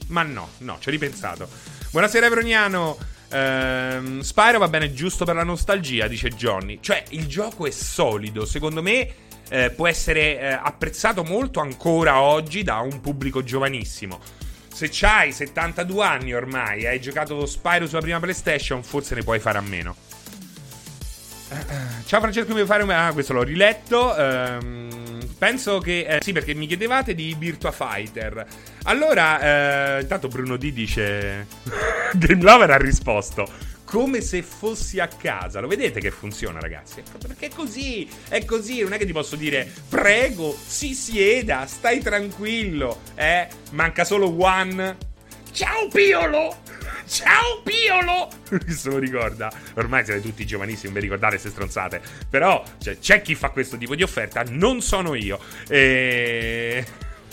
[0.08, 1.48] ma no, no, ci ho ripensato.
[1.90, 2.98] Buonasera Evroniano.
[3.30, 6.80] Ehm, Spyro va bene giusto per la nostalgia, dice Johnny.
[6.82, 9.08] Cioè, il gioco è solido, secondo me
[9.50, 14.20] eh, può essere eh, apprezzato molto ancora oggi da un pubblico giovanissimo.
[14.74, 19.38] Se c'hai 72 anni ormai e hai giocato Spyro sulla prima PlayStation, forse ne puoi
[19.40, 19.96] fare a meno.
[22.08, 22.90] Ciao Francesco, mi vuoi fare un...
[22.90, 24.16] Ah, questo l'ho riletto.
[24.16, 26.06] Ehm, penso che...
[26.08, 28.46] Eh, sì, perché mi chiedevate di Virtua Fighter.
[28.86, 31.46] Allora, eh, intanto Bruno D dice...
[32.18, 35.60] Game Lover ha risposto come se fossi a casa.
[35.60, 37.04] Lo vedete che funziona, ragazzi?
[37.20, 38.82] Perché è così, è così.
[38.82, 43.02] Non è che ti posso dire, prego, si sieda, stai tranquillo.
[43.14, 44.98] Eh, manca solo one.
[45.52, 46.62] Ciao Piolo!
[47.06, 48.30] Ciao Piolo!
[48.66, 49.54] Chi se lo ricorda?
[49.76, 52.02] Ormai siete tutti giovanissimi, vi ricordate queste stronzate.
[52.28, 55.40] Però cioè, c'è chi fa questo tipo di offerta, non sono io.
[55.68, 56.84] E...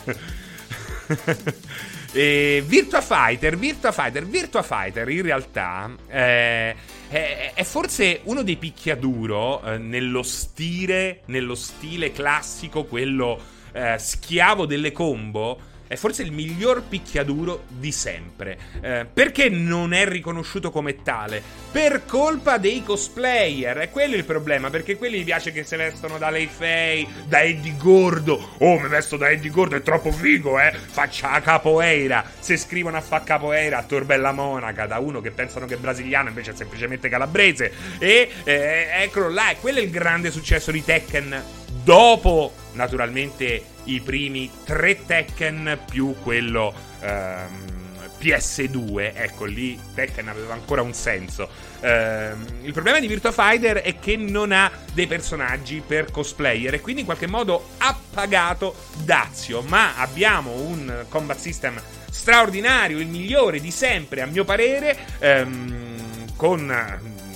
[2.13, 6.75] e Virtua Fighter, Virtua Fighter, Virtua Fighter in realtà eh,
[7.09, 13.39] è, è, forse uno dei picchiaduro eh, nello stile, nello stile classico, quello
[13.73, 18.57] eh, schiavo delle combo è forse il miglior picchiaduro di sempre.
[18.81, 21.43] Eh, perché non è riconosciuto come tale?
[21.73, 23.77] Per colpa dei cosplayer.
[23.77, 27.43] È quello il problema, perché quelli gli piace che si vestono da Lei Fei, da
[27.43, 28.51] Eddie Gordo.
[28.59, 30.73] Oh, mi vesto da Eddie Gordo, è troppo figo, eh?
[30.73, 32.25] Faccia la capoeira.
[32.39, 36.29] Se scrivono a fa capoeira a Torbella Monaca, da uno che pensano che è brasiliano,
[36.29, 37.73] invece è semplicemente calabrese.
[37.99, 41.43] E eh, eccolo là, e quello è il grande successo di Tekken
[41.83, 47.79] dopo naturalmente i primi tre Tekken più quello ehm,
[48.21, 51.49] PS2, ecco lì Tekken aveva ancora un senso.
[51.81, 56.81] Ehm, il problema di Virtua Fighter è che non ha dei personaggi per cosplayer e
[56.81, 63.61] quindi in qualche modo ha pagato Dazio, ma abbiamo un combat system straordinario, il migliore
[63.61, 66.67] di sempre a mio parere, ehm, con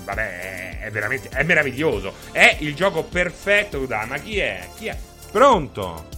[0.05, 2.15] vabbè, è veramente è meraviglioso.
[2.31, 4.69] È il gioco perfetto, da, ma chi è?
[4.77, 4.97] Chi è?
[5.33, 6.14] Pronto?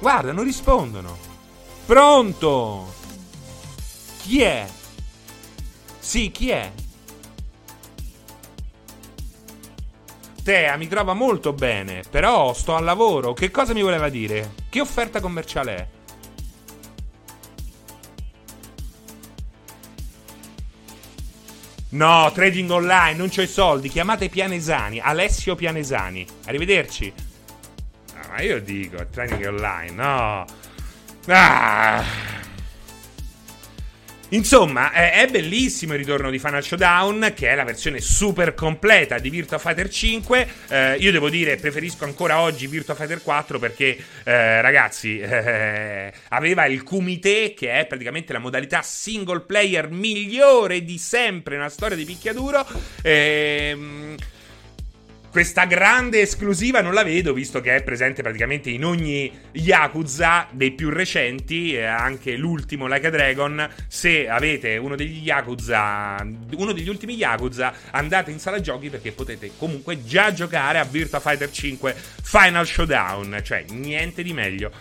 [0.00, 1.16] Guarda, non rispondono.
[1.84, 2.94] Pronto?
[4.22, 4.66] Chi è?
[5.98, 6.72] Sì, chi è?
[10.42, 13.34] Tea mi trova molto bene, però sto al lavoro.
[13.34, 14.54] Che cosa mi voleva dire?
[14.70, 15.86] Che offerta commerciale è?
[21.90, 23.90] No, trading online, non c'ho i soldi.
[23.90, 26.24] Chiamate Pianesani, Alessio Pianesani.
[26.46, 27.12] Arrivederci
[28.28, 30.44] ma io dico, training online, no.
[31.26, 32.04] Ah.
[34.32, 39.28] Insomma, è, bellissimo il ritorno di Final Showdown, che è la versione super completa di
[39.28, 40.48] Virtua Fighter 5.
[40.68, 46.66] Eh, io devo dire, preferisco ancora oggi Virtua Fighter 4 perché, eh, ragazzi, eh, aveva
[46.66, 52.04] il Kumite, che è praticamente la modalità single player migliore di sempre nella storia di
[52.04, 52.64] picchiaduro.
[53.02, 54.16] Ehm
[55.30, 60.72] questa grande esclusiva non la vedo, visto che è presente praticamente in ogni Yakuza dei
[60.72, 63.68] più recenti, eh, anche l'ultimo Like a Dragon.
[63.86, 66.16] Se avete uno degli Yakuza,
[66.56, 71.20] uno degli ultimi Yakuza, andate in sala giochi perché potete comunque già giocare a Virtua
[71.20, 74.72] Fighter 5 Final Showdown, cioè niente di meglio.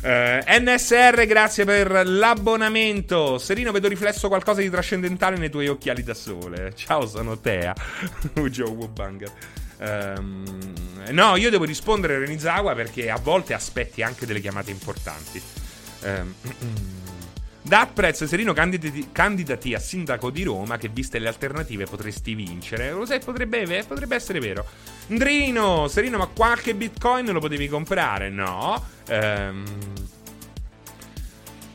[0.00, 3.36] Uh, eh, NSR, grazie per l'abbonamento.
[3.36, 6.72] Serino, vedo riflesso qualcosa di trascendentale nei tuoi occhiali da sole.
[6.74, 7.74] Ciao, sono Tea.
[8.48, 9.30] Joe Wubanger.
[9.78, 10.74] Um,
[11.10, 15.40] no, io devo rispondere a Renizawa perché a volte aspetti anche delle chiamate importanti.
[16.02, 16.34] Um,
[17.60, 22.90] Dat prezzo Serino candidati, candidati, a sindaco di Roma che viste le alternative potresti vincere.
[22.92, 24.64] Lo sai, potrebbe, potrebbe essere vero.
[25.08, 28.30] Ndrino, Serino, ma qualche bitcoin lo potevi comprare?
[28.30, 28.82] No.
[29.10, 29.64] Um,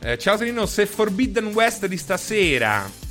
[0.00, 3.03] eh, ciao Serino, se Forbidden West di stasera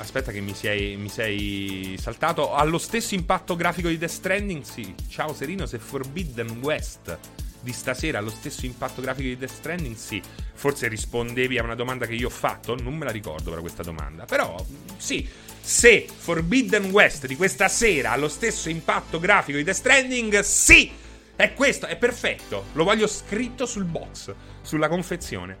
[0.00, 2.54] Aspetta che mi sei, mi sei saltato.
[2.54, 4.62] Ha lo stesso impatto grafico di Death Stranding?
[4.62, 4.94] Sì.
[5.08, 7.18] Ciao Serino, se Forbidden West
[7.60, 9.94] di stasera ha lo stesso impatto grafico di Death Stranding?
[9.94, 10.22] Sì.
[10.54, 12.74] Forse rispondevi a una domanda che io ho fatto?
[12.74, 14.24] Non me la ricordo per questa domanda.
[14.24, 14.64] Però,
[14.96, 15.28] sì.
[15.60, 20.40] Se Forbidden West di questa sera ha lo stesso impatto grafico di Death Stranding?
[20.40, 20.90] Sì!
[21.36, 22.66] È questo, è perfetto.
[22.72, 25.58] Lo voglio scritto sul box, sulla confezione.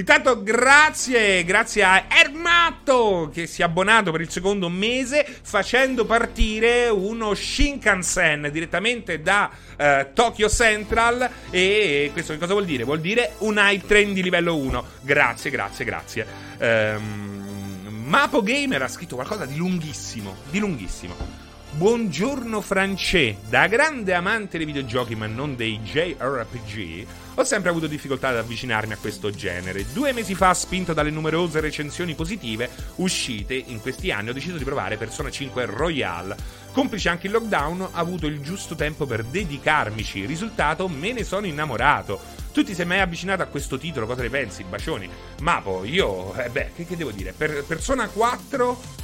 [0.00, 6.88] Intanto grazie, grazie a Ermato che si è abbonato per il secondo mese facendo partire
[6.88, 12.84] uno Shinkansen direttamente da uh, Tokyo Central e questo che cosa vuol dire?
[12.84, 14.84] Vuol dire un hype train di livello 1.
[15.02, 16.26] Grazie, grazie, grazie.
[16.58, 21.49] Um, Mapo Gamer ha scritto qualcosa di lunghissimo, di lunghissimo.
[21.72, 27.06] Buongiorno Francè, da grande amante dei videogiochi ma non dei JRPG,
[27.36, 29.86] ho sempre avuto difficoltà ad avvicinarmi a questo genere.
[29.92, 34.64] Due mesi fa, spinto dalle numerose recensioni positive uscite in questi anni, ho deciso di
[34.64, 36.36] provare Persona 5 Royale.
[36.72, 40.26] Complice anche il lockdown, ho avuto il giusto tempo per dedicarmici.
[40.26, 42.20] Risultato, me ne sono innamorato.
[42.52, 44.06] Tu ti sei mai avvicinato a questo titolo?
[44.06, 44.64] Cosa ne pensi?
[44.64, 45.08] Bacioni.
[45.40, 47.32] Mapo, io, eh beh, che, che devo dire?
[47.32, 48.99] Per Persona 4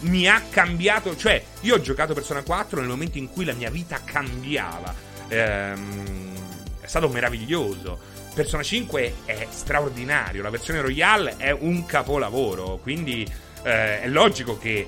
[0.00, 1.16] mi ha cambiato.
[1.16, 4.94] Cioè, io ho giocato Persona 4 nel momento in cui la mia vita cambiava.
[5.28, 6.34] Ehm,
[6.80, 7.98] è stato meraviglioso.
[8.34, 10.42] Persona 5 è straordinario.
[10.42, 12.78] La versione Royale è un capolavoro.
[12.78, 13.26] Quindi
[13.62, 14.86] eh, è logico che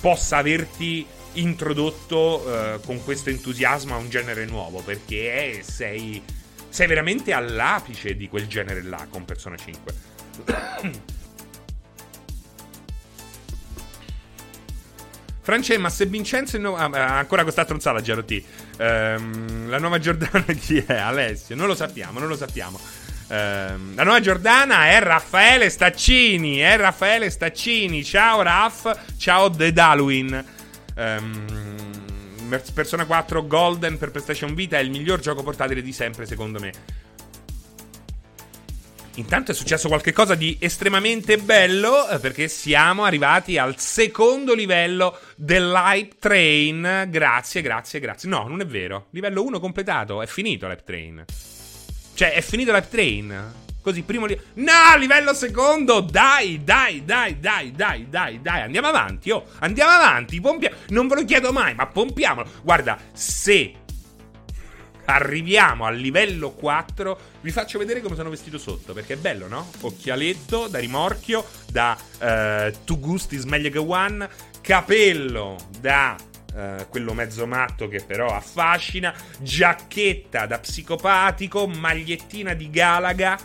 [0.00, 4.80] possa averti introdotto eh, con questo entusiasmo a un genere nuovo.
[4.80, 6.22] Perché sei,
[6.68, 9.94] sei veramente all'apice di quel genere là con Persona 5.
[15.40, 16.76] Francesca, ma se Vincenzo no...
[16.76, 18.42] ah, ancora questa stronzata GRT.
[18.78, 20.94] Ehm, la nuova Giordana chi è?
[20.94, 21.56] Alessio?
[21.56, 22.78] Non lo sappiamo, non lo sappiamo.
[23.28, 26.58] Ehm, la nuova Giordana è Raffaele Staccini.
[26.58, 28.04] È Raffaele Staccini.
[28.04, 30.44] Ciao Raff, ciao The Dalwin.
[30.94, 31.78] Ehm,
[32.74, 36.72] Persona 4 Golden per PlayStation Vita è il miglior gioco portatile di sempre, secondo me.
[39.20, 46.16] Intanto è successo qualcosa di estremamente bello eh, perché siamo arrivati al secondo livello dell'Hype
[46.18, 47.06] Train.
[47.10, 48.30] Grazie, grazie, grazie.
[48.30, 49.08] No, non è vero.
[49.10, 51.24] Livello 1 completato, è finito l'Hype Train.
[52.14, 53.52] Cioè, è finito l'Hype Train.
[53.82, 54.46] Così, primo livello.
[54.54, 56.00] No, livello secondo!
[56.00, 58.62] Dai, dai, dai, dai, dai, dai, dai.
[58.62, 59.44] Andiamo avanti, oh.
[59.58, 60.40] Andiamo avanti.
[60.40, 62.48] Pompia- non ve lo chiedo mai, ma pompiamolo.
[62.62, 63.74] Guarda, se
[65.14, 69.70] arriviamo al livello 4, vi faccio vedere come sono vestito sotto, perché è bello, no?
[69.80, 74.28] Occhialetto da rimorchio, da uh, Tu Gusti Smeglio che One,
[74.60, 76.16] capello da
[76.54, 83.38] uh, quello mezzo matto che però affascina, giacchetta da psicopatico, magliettina di Galaga,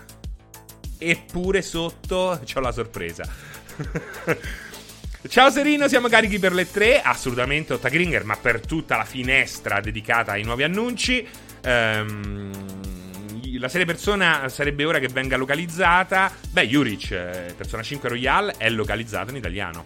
[0.97, 3.27] eppure sotto c'ho la sorpresa.
[5.27, 10.33] Ciao Serino, siamo carichi per le 3, assolutamente Ottagringer, ma per tutta la finestra dedicata
[10.33, 11.27] ai nuovi annunci.
[11.65, 12.51] Ehm,
[13.57, 16.31] la serie Persona sarebbe ora che venga localizzata.
[16.51, 19.85] Beh, Juric, eh, Persona 5 Royale, è localizzato in italiano.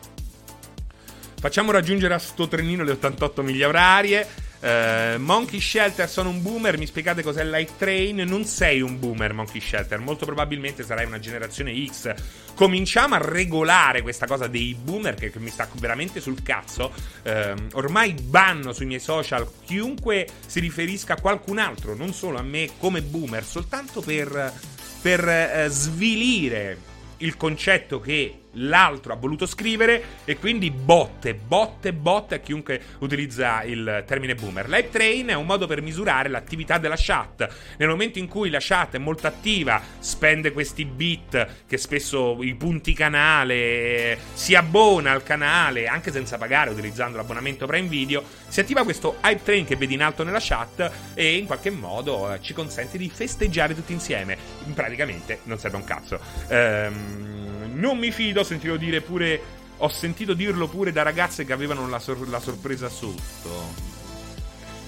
[1.39, 4.27] Facciamo raggiungere a sto trenino le 88 miglia orarie.
[4.61, 8.17] Uh, Monkey Shelter sono un boomer, mi spiegate cos'è Light Train?
[8.17, 12.13] Non sei un boomer Monkey Shelter, molto probabilmente sarai una generazione X.
[12.55, 16.91] Cominciamo a regolare questa cosa dei boomer che, che mi sta veramente sul cazzo.
[17.23, 22.43] Uh, ormai banno sui miei social chiunque si riferisca a qualcun altro, non solo a
[22.43, 24.53] me come boomer, soltanto per,
[25.01, 32.35] per uh, svilire il concetto che l'altro ha voluto scrivere e quindi botte, botte, botte
[32.35, 34.67] a chiunque utilizza il termine boomer.
[34.67, 37.47] Live train è un modo per misurare l'attività della chat.
[37.77, 42.55] Nel momento in cui la chat è molto attiva, spende questi bit che spesso i
[42.55, 48.83] punti canale, si abbona al canale anche senza pagare utilizzando l'abbonamento Prime Video, si attiva
[48.83, 52.53] questo hype train che vedi in alto nella chat e in qualche modo eh, ci
[52.53, 54.37] consente di festeggiare tutti insieme.
[54.73, 56.19] Praticamente non serve un cazzo.
[56.47, 57.48] Ehm
[57.79, 59.57] non mi fido, ho sentito dire pure.
[59.81, 63.87] Ho sentito dirlo pure da ragazze che avevano la, sor- la sorpresa sotto.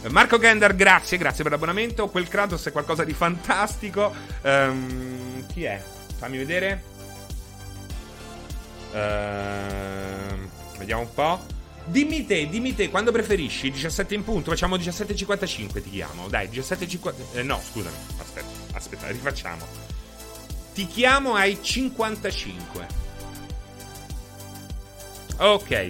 [0.09, 2.09] Marco Gender, grazie, grazie per l'abbonamento.
[2.09, 4.13] Quel Kratos è qualcosa di fantastico.
[4.41, 5.81] Um, chi è?
[6.17, 6.83] Fammi vedere.
[8.91, 11.59] Uh, vediamo un po'.
[11.85, 14.51] Dimmi te, dimmi te, quando preferisci 17 in punto?
[14.51, 16.27] Facciamo 17.55 ti chiamo.
[16.27, 17.13] Dai, 17.50.
[17.33, 17.95] Eh, no, scusami.
[18.17, 19.90] Aspetta, aspetta, rifacciamo.
[20.73, 22.87] Ti chiamo ai 55.
[25.37, 25.87] Ok.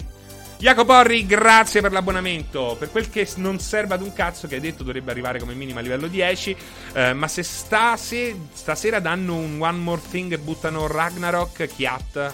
[0.58, 2.76] Jacopo Porri, grazie per l'abbonamento.
[2.78, 5.80] Per quel che non serve ad un cazzo che hai detto dovrebbe arrivare come minimo
[5.80, 6.56] a livello 10.
[6.94, 12.34] Eh, ma se, sta, se stasera danno un One More Thing e buttano Ragnarok, Chiat,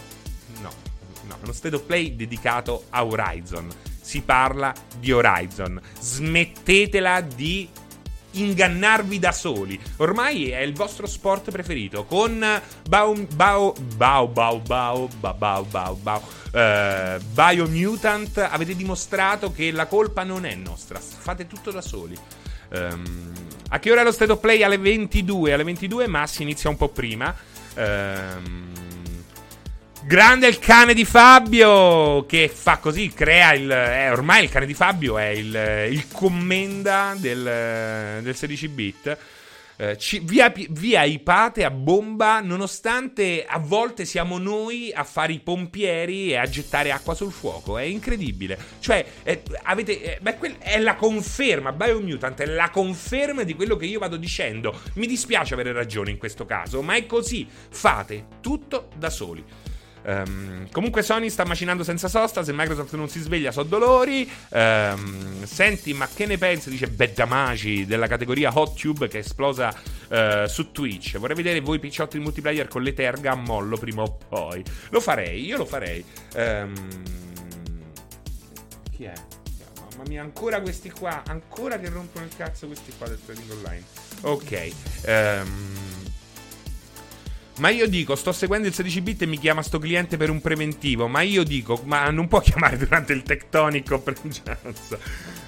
[0.62, 0.88] no
[1.28, 3.70] no, uno state of play dedicato a Horizon.
[4.02, 5.80] Si parla di Horizon.
[6.00, 7.70] Smettetela di
[8.42, 9.80] ingannarvi da soli.
[9.98, 12.06] Ormai è il vostro sport preferito.
[12.06, 12.46] Con
[12.90, 16.22] Bao Bao Bao Bao Bao Bao Bao Bao
[16.54, 21.00] uh, Biomutant avete dimostrato che la colpa non è nostra.
[21.00, 22.18] Fate tutto da soli.
[22.70, 23.32] Um,
[23.70, 24.64] a che ora è lo state of play?
[24.64, 25.54] Alle 22.
[25.54, 27.36] Alle 22, ma si inizia un po' prima.
[27.76, 28.76] Um,
[30.08, 33.70] Grande il cane di Fabio che fa così, crea il...
[33.70, 35.53] Eh, ormai il cane di Fabio è il,
[35.91, 39.18] il commenda del, del 16 bit.
[39.76, 45.39] Eh, ci, via, via ipate a bomba, nonostante a volte siamo noi a fare i
[45.39, 47.78] pompieri e a gettare acqua sul fuoco.
[47.78, 48.58] È incredibile.
[48.80, 51.74] Cioè, eh, avete, eh, beh, quel, è la conferma.
[51.74, 54.74] Biomutant è la conferma di quello che io vado dicendo.
[54.93, 57.45] Mi dispiace avere ragione in questo caso, ma è così.
[57.49, 59.43] Fate tutto da soli.
[60.08, 64.30] Um, comunque Sony sta macinando senza sosta, se Microsoft non si sveglia so dolori.
[64.51, 69.74] Um, senti, ma che ne pensi, dice Beddamaci, della categoria Hot Tube che è esplosa
[70.08, 71.18] uh, su Twitch.
[71.18, 74.64] Vorrei vedere voi picciotti in multiplayer con le terga a mollo prima o poi.
[74.91, 76.01] Lo farei, io lo farei.
[76.36, 77.03] Um,
[78.95, 79.14] chi è?
[79.89, 83.84] Mamma mia, ancora questi qua, ancora che rompono il cazzo questi qua del trading online.
[84.22, 84.72] Ok.
[85.05, 86.07] Um,
[87.58, 90.41] ma io dico, sto seguendo il 16 bit e mi chiama sto cliente per un
[90.41, 91.08] preventivo.
[91.08, 94.16] Ma io dico, ma non può chiamare durante il tectonico per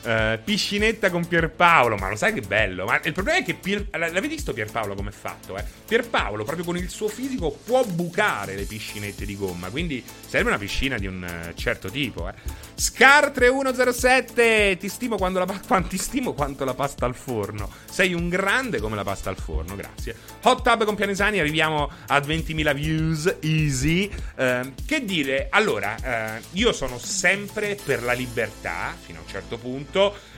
[0.03, 1.95] uh, piscinetta con Pierpaolo.
[1.95, 2.85] Ma lo sai che bello?
[2.85, 3.87] Ma il problema è che Pier...
[3.91, 5.57] l'avete visto Pierpaolo come è fatto?
[5.57, 5.63] Eh?
[5.87, 9.69] Pierpaolo, proprio con il suo fisico, può bucare le piscinette di gomma.
[9.69, 12.27] Quindi serve una piscina di un uh, certo tipo.
[12.29, 12.33] Eh?
[12.75, 17.69] Scar 3107, ti stimo, quando la, quanto, ti stimo quanto la pasta al forno.
[17.89, 20.15] Sei un grande come la pasta al forno, grazie.
[20.43, 24.09] Hot Tub con Pianesani, arriviamo a 20.000 views, easy.
[24.35, 29.57] Eh, che dire, allora, eh, io sono sempre per la libertà, fino a un certo
[29.57, 29.88] punto,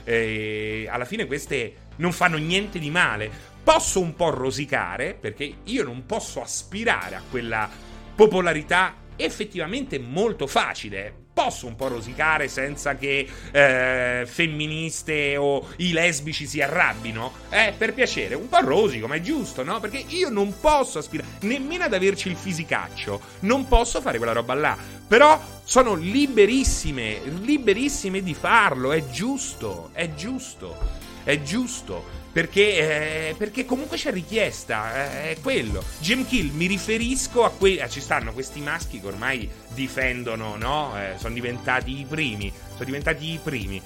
[0.04, 3.30] e alla fine queste non fanno niente di male.
[3.62, 7.68] Posso un po' rosicare, perché io non posso aspirare a quella
[8.14, 16.46] popolarità effettivamente molto facile posso un po' rosicare senza che eh, femministe o i lesbici
[16.46, 17.32] si arrabbino?
[17.48, 19.80] Eh, per piacere, un po' rosico, ma è giusto, no?
[19.80, 24.54] Perché io non posso aspirare nemmeno ad averci il fisicaccio, non posso fare quella roba
[24.54, 24.76] là.
[25.06, 30.76] Però sono liberissime, liberissime di farlo, è giusto, è giusto,
[31.24, 32.21] è giusto.
[32.32, 35.84] Perché, eh, perché, comunque c'è richiesta, eh, è quello.
[35.98, 37.76] Jim Kill, mi riferisco a quei.
[37.76, 40.94] Eh, ci stanno questi maschi che ormai difendono, no?
[40.98, 42.50] Eh, sono diventati i primi.
[42.72, 43.82] Sono diventati i primi.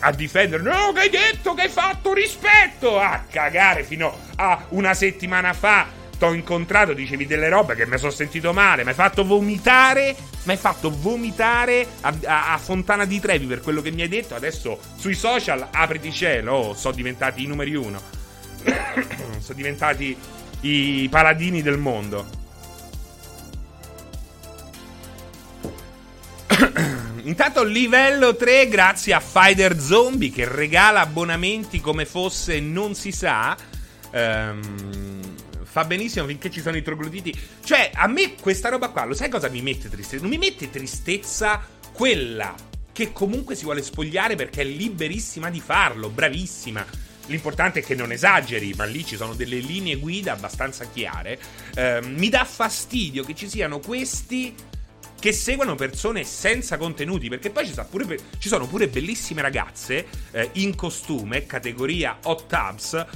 [0.00, 3.00] A difendere, no, che hai detto, che hai fatto rispetto!
[3.00, 5.86] A cagare fino a una settimana fa
[6.24, 10.52] t'ho incontrato, dicevi delle robe che mi sono sentito male, mi hai fatto vomitare, mi
[10.52, 14.34] hai fatto vomitare a, a, a, Fontana di Trevi per quello che mi hai detto,
[14.34, 18.00] adesso sui social apriti cielo, oh, sono diventati i numeri uno,
[19.38, 20.16] sono diventati
[20.60, 22.42] i paladini del mondo.
[27.24, 33.54] Intanto livello 3 grazie a Fighter Zombie che regala abbonamenti come fosse non si sa.
[34.12, 35.42] Um,
[35.74, 37.36] fa benissimo finché ci sono i trogloditi.
[37.64, 40.22] Cioè, a me questa roba qua, lo sai cosa mi mette tristezza?
[40.22, 42.54] Non mi mette tristezza quella
[42.92, 46.86] che comunque si vuole spogliare perché è liberissima di farlo, bravissima.
[47.26, 51.40] L'importante è che non esageri, ma lì ci sono delle linee guida abbastanza chiare.
[51.74, 54.54] Eh, mi dà fastidio che ci siano questi
[55.18, 60.50] che seguono persone senza contenuti, perché poi ci, pure, ci sono pure bellissime ragazze eh,
[60.52, 63.06] in costume, categoria hot tubs,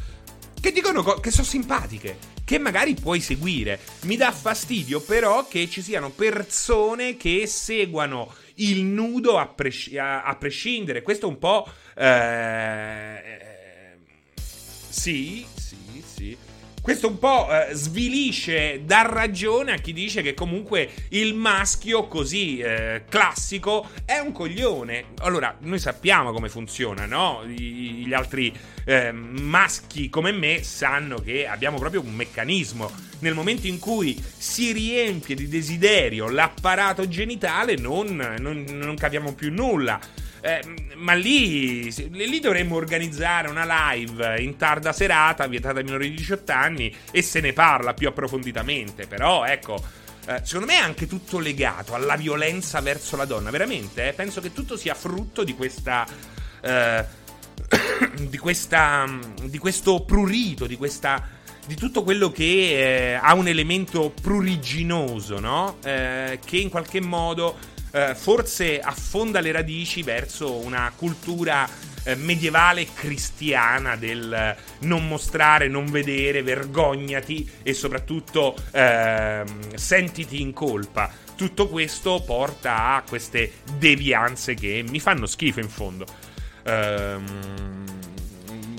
[0.60, 3.78] che dicono co- che sono simpatiche che magari puoi seguire.
[4.04, 10.22] Mi dà fastidio però che ci siano persone che seguano il nudo a, pres- a-,
[10.22, 11.02] a prescindere.
[11.02, 11.70] Questo è un po'...
[11.94, 13.36] Eh,
[14.88, 16.36] sì, sì, sì.
[16.80, 22.58] Questo un po' eh, svilisce, dà ragione a chi dice che comunque il maschio così
[22.58, 25.06] eh, classico è un coglione.
[25.18, 27.44] Allora, noi sappiamo come funziona, no?
[27.46, 28.52] Gli altri
[28.84, 32.90] eh, maschi come me sanno che abbiamo proprio un meccanismo.
[33.20, 39.52] Nel momento in cui si riempie di desiderio l'apparato genitale, non, non, non capiamo più
[39.52, 40.00] nulla.
[40.40, 46.16] Eh, ma lì, lì, dovremmo organizzare una live in tarda serata, vietata ai minori di
[46.16, 49.06] 18 anni, e se ne parla più approfonditamente.
[49.06, 49.82] Però, ecco,
[50.26, 53.50] eh, secondo me è anche tutto legato alla violenza verso la donna.
[53.50, 56.06] Veramente, eh, penso che tutto sia frutto di questa.
[56.60, 57.04] Eh,
[58.28, 59.06] di questa.
[59.42, 61.36] di questo prurito, di questa
[61.68, 65.76] di tutto quello che eh, ha un elemento pruriginoso, no?
[65.84, 67.58] Eh, che in qualche modo
[67.98, 71.68] eh, forse affonda le radici verso una cultura
[72.04, 80.52] eh, medievale cristiana del eh, non mostrare, non vedere, vergognati e soprattutto ehm, sentiti in
[80.52, 81.10] colpa.
[81.36, 86.06] Tutto questo porta a queste devianze che mi fanno schifo in fondo.
[86.64, 87.84] Ehm,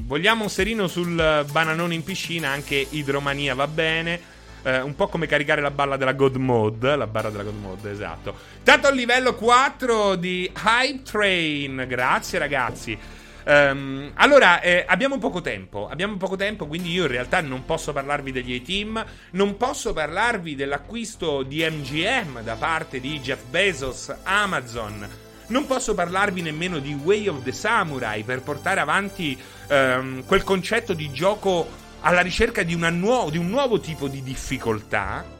[0.03, 4.37] vogliamo un serino sul bananone in piscina, anche idromania va bene.
[4.63, 6.95] Eh, un po' come caricare la balla della God Mode.
[6.95, 8.35] La barra della God Mode, esatto.
[8.63, 11.85] Tanto al livello 4 di Hype Train.
[11.87, 12.97] Grazie, ragazzi.
[13.45, 15.87] Um, allora, eh, abbiamo poco tempo.
[15.89, 19.03] Abbiamo poco tempo, quindi io in realtà non posso parlarvi degli A-Team.
[19.31, 25.07] Non posso parlarvi dell'acquisto di MGM da parte di Jeff Bezos, Amazon.
[25.47, 29.35] Non posso parlarvi nemmeno di Way of the Samurai per portare avanti
[29.69, 35.37] um, quel concetto di gioco alla ricerca di, nuovo, di un nuovo tipo di difficoltà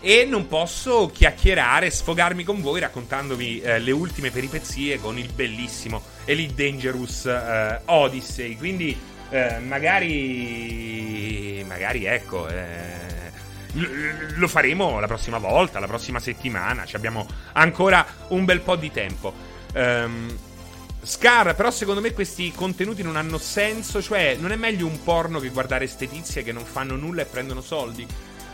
[0.00, 6.02] e non posso chiacchierare, sfogarmi con voi raccontandovi eh, le ultime peripezie con il bellissimo
[6.24, 8.56] Elite Dangerous eh, Odyssey.
[8.56, 10.82] Quindi eh, magari,
[11.66, 13.30] magari ecco, eh,
[13.74, 16.86] lo faremo la prossima volta, la prossima settimana.
[16.86, 19.32] Ci abbiamo ancora un bel po' di tempo.
[19.74, 20.36] Um,
[21.02, 25.40] Scar, però secondo me questi contenuti non hanno senso, cioè non è meglio un porno
[25.40, 28.06] che guardare ste tizie che non fanno nulla e prendono soldi?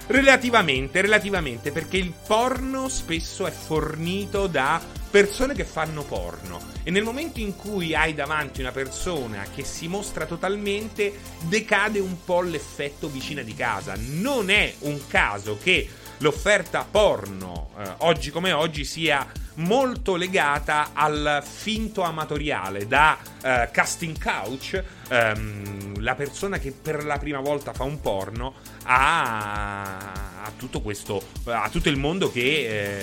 [0.09, 4.81] Relativamente, relativamente, perché il porno spesso è fornito da
[5.11, 9.89] persone che fanno porno e nel momento in cui hai davanti una persona che si
[9.89, 11.19] mostra totalmente
[11.49, 13.95] decade un po' l'effetto vicina di casa.
[13.97, 15.89] Non è un caso che
[16.19, 24.23] l'offerta porno eh, oggi come oggi sia molto legata al finto amatoriale da uh, casting
[24.23, 28.55] couch um, la persona che per la prima volta fa un porno
[28.85, 32.41] ha, ha tutto questo ha tutto il mondo che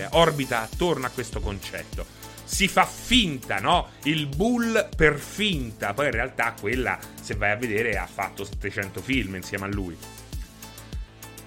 [0.01, 3.87] eh, orbita attorno a questo concetto si fa finta, no?
[4.03, 5.93] Il bull per finta.
[5.95, 9.97] Poi in realtà quella, se vai a vedere, ha fatto 700 film insieme a lui.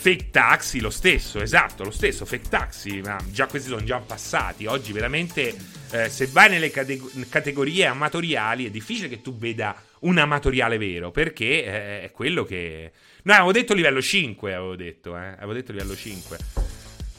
[0.00, 4.64] Fake taxi, lo stesso, esatto, lo stesso, fake taxi, ma già questi sono già passati.
[4.64, 5.54] Oggi veramente,
[5.90, 6.98] eh, se vai nelle cate-
[7.28, 12.92] categorie amatoriali, è difficile che tu veda un amatoriale vero, perché eh, è quello che...
[13.24, 16.38] No, avevo detto livello 5, avevo detto, eh, avevo detto livello 5.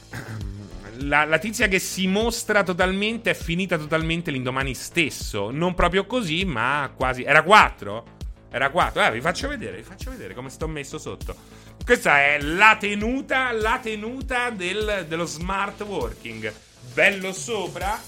[1.04, 5.50] La, la, tizia che si mostra totalmente è finita totalmente l'indomani stesso.
[5.50, 7.24] Non proprio così, ma quasi.
[7.24, 8.06] Era 4?
[8.52, 9.04] Era 4.
[9.04, 11.61] Eh, vi faccio vedere, vi faccio vedere come sto messo sotto.
[11.84, 16.54] Questa è la tenuta, la tenuta del, dello smart working.
[16.94, 18.00] Bello sopra.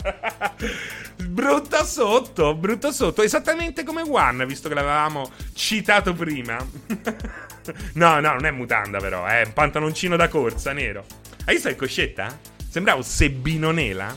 [1.16, 3.22] brutto sotto, brutto sotto.
[3.22, 6.56] Esattamente come One, visto che l'avevamo citato prima.
[7.94, 11.04] no, no, non è mutanda però, è un pantaloncino da corsa nero.
[11.44, 12.38] Hai visto il coscetta?
[12.68, 14.14] Sembrava un Sebbino Nela.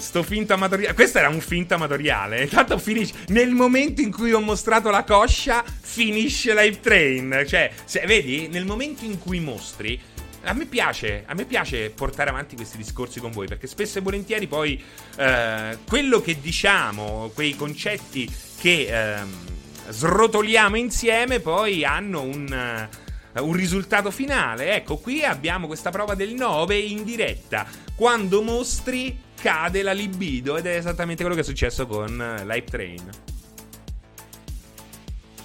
[0.00, 0.94] Sto finto amatoriale.
[0.94, 2.42] Questo era un finto amatoriale.
[2.42, 3.14] Intanto finisce.
[3.28, 7.44] Nel momento in cui ho mostrato la coscia, finisce Live Train.
[7.46, 10.00] Cioè, se, vedi, nel momento in cui mostri.
[10.44, 14.00] A me, piace, a me piace portare avanti questi discorsi con voi perché spesso e
[14.00, 14.80] volentieri poi
[15.16, 19.16] eh, quello che diciamo, quei concetti che eh,
[19.88, 22.88] srotoliamo insieme poi hanno un,
[23.34, 24.74] uh, un risultato finale.
[24.74, 27.66] Ecco, qui abbiamo questa prova del 9 in diretta.
[27.94, 32.64] Quando mostri cade la libido ed è esattamente quello che è successo con uh, Live
[32.64, 33.10] Train.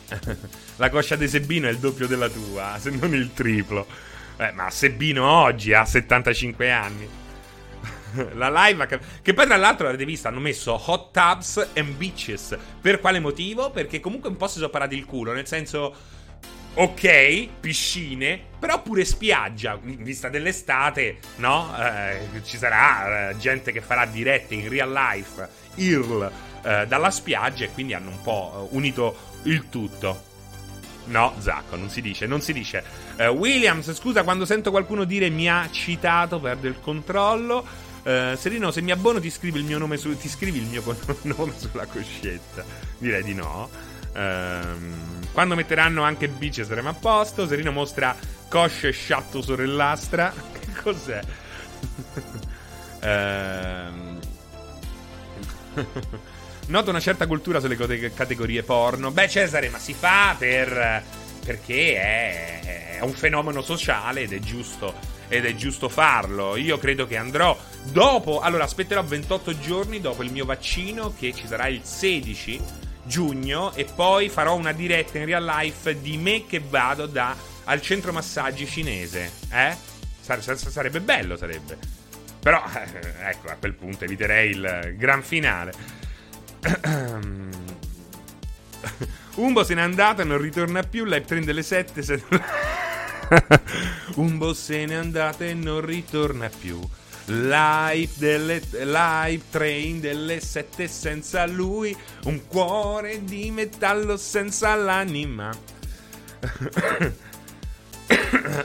[0.78, 3.86] la coscia di Sebino è il doppio della tua, se non il triplo.
[4.38, 7.22] Eh, ma Sebino oggi ha 75 anni.
[8.36, 13.00] la live che poi tra l'altro l'avete visto hanno messo hot tubs and beaches per
[13.00, 13.72] quale motivo?
[13.72, 15.96] perché comunque un po' si sono parati il culo nel senso
[16.76, 21.76] ok, piscine, però pure spiaggia, in vista dell'estate, no?
[21.78, 26.32] Eh, ci sarà eh, gente che farà dirette in real life, IRL,
[26.63, 30.32] eh, dalla spiaggia e quindi hanno un po' eh, unito il tutto.
[31.05, 32.84] No, Zacco, non si dice, non si dice.
[33.17, 37.65] Uh, Williams, scusa, quando sento qualcuno dire mi ha citato, perde il controllo.
[38.03, 40.82] Uh, Serino, se mi abbono ti scrivi il mio nome, su, ti scrivi il mio
[41.24, 42.63] nome sulla coscienza.
[42.97, 43.69] Direi di no.
[44.13, 47.47] Uh, quando metteranno anche bici saremo a posto.
[47.47, 48.15] Serino mostra
[48.47, 50.31] cosce e sciatto sorellastra.
[50.53, 51.19] Che cos'è?
[53.05, 54.19] Ehm...
[56.67, 57.75] Noto una certa cultura sulle
[58.13, 59.11] categorie porno.
[59.11, 61.03] Beh, Cesare, ma si fa per.
[61.43, 64.93] perché è, è un fenomeno sociale ed è giusto.
[65.27, 66.55] Ed è giusto farlo.
[66.55, 67.57] Io credo che andrò
[67.91, 68.39] dopo.
[68.39, 72.61] Allora, aspetterò 28 giorni dopo il mio vaccino, che ci sarà il 16
[73.04, 73.74] giugno.
[73.74, 77.36] E poi farò una diretta in real life di me che vado da,
[77.66, 79.32] al centro massaggi cinese.
[79.51, 79.76] Eh?
[80.20, 81.78] Sarebbe bello, sarebbe.
[82.39, 82.62] Però,
[83.24, 85.74] ecco, a quel punto eviterei il gran finale.
[89.36, 91.06] Umbo se n'è andato e non ritorna più.
[91.06, 92.01] Live train delle 7.
[92.01, 92.24] Se...
[94.16, 96.80] Umbo se n'è andato e non ritorna più.
[97.26, 101.95] Live, delle, live train delle 7 senza lui.
[102.26, 105.51] Un cuore di metallo senza l'anima.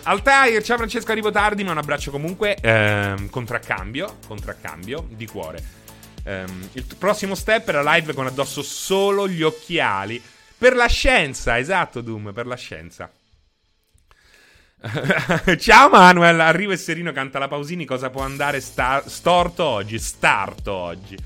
[0.02, 2.56] Altair, ciao Francesco, arrivo tardi, ma un abbraccio comunque.
[2.60, 5.76] Ehm, contraccambio, contraccambio di cuore.
[6.24, 10.20] Um, il prossimo step era live con addosso solo gli occhiali.
[10.58, 13.10] Per la scienza, esatto, Doom, per la scienza.
[15.58, 19.98] Ciao Manuel, arrivo e Serino canta la Pausini, cosa può andare star- storto oggi?
[19.98, 21.16] Starto oggi.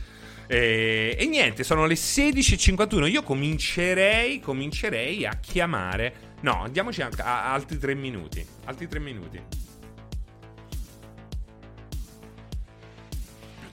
[0.46, 3.10] E, e, niente, sono le 16.51.
[3.10, 6.30] Io comincerei, comincerei a chiamare...
[6.40, 8.44] No, andiamoci a, a altri tre minuti.
[8.64, 9.40] Altri tre minuti.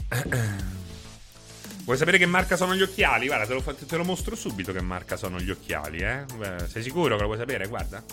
[1.85, 3.27] Vuoi sapere che marca sono gli occhiali?
[3.27, 6.25] Guarda, te lo, te lo mostro subito che marca sono gli occhiali, eh?
[6.67, 7.67] Sei sicuro che lo vuoi sapere?
[7.67, 8.03] Guarda.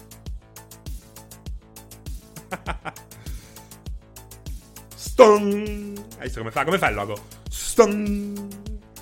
[4.95, 5.95] Ston!
[6.19, 6.65] Hai visto come fa?
[6.65, 7.27] Come fa il logo?
[7.49, 8.49] Ston!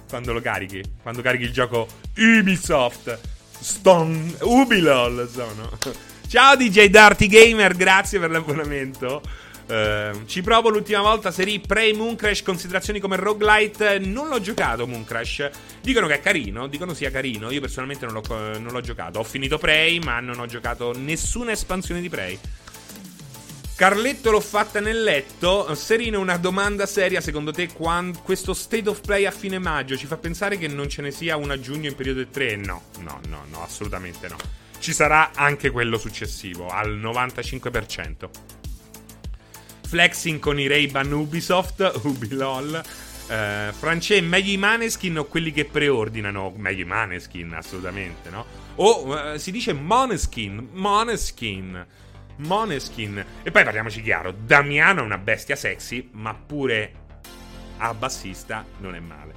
[0.08, 0.80] Quando lo carichi.
[1.02, 3.18] Quando carichi il gioco Ubisoft.
[3.58, 4.36] Ston!
[4.42, 5.76] Ubilol sono.
[6.28, 9.22] Ciao DJ Darty Gamer, grazie per l'abbonamento.
[9.66, 15.48] Uh, ci provo l'ultima volta Serie Prey Mooncrash considerazioni come roguelite non l'ho giocato Mooncrash
[15.80, 19.24] dicono che è carino dicono sia carino io personalmente non l'ho, non l'ho giocato ho
[19.24, 22.38] finito Prey ma non ho giocato nessuna espansione di Prey
[23.76, 25.74] Carletto l'ho fatta nel letto.
[25.74, 27.20] Serino, una domanda seria.
[27.20, 27.70] Secondo te,
[28.22, 31.36] questo state of play a fine maggio ci fa pensare che non ce ne sia
[31.36, 32.56] una a giugno in periodo 3?
[32.56, 34.36] No, no, no, no, assolutamente no.
[34.78, 38.52] Ci sarà anche quello successivo, al 95%
[39.94, 42.82] flexing con i Ray-Ban Ubisoft, Ubilol.
[43.26, 46.52] Uh, France, meglio i Maneskin o quelli che preordinano?
[46.56, 48.44] Meglio i Maneskin, assolutamente, no?
[48.74, 51.86] O uh, si dice Moneskin, Moneskin,
[52.36, 53.24] Moneskin.
[53.42, 56.92] E poi parliamoci chiaro, Damiano è una bestia sexy, ma pure
[57.78, 59.34] a bassista non è male.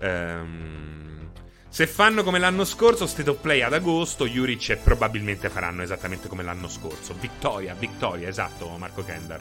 [0.00, 1.30] Um,
[1.68, 6.42] se fanno come l'anno scorso, State of Play ad agosto, Juric probabilmente faranno esattamente come
[6.42, 7.14] l'anno scorso.
[7.14, 9.40] Vittoria, vittoria, esatto, Marco Kendar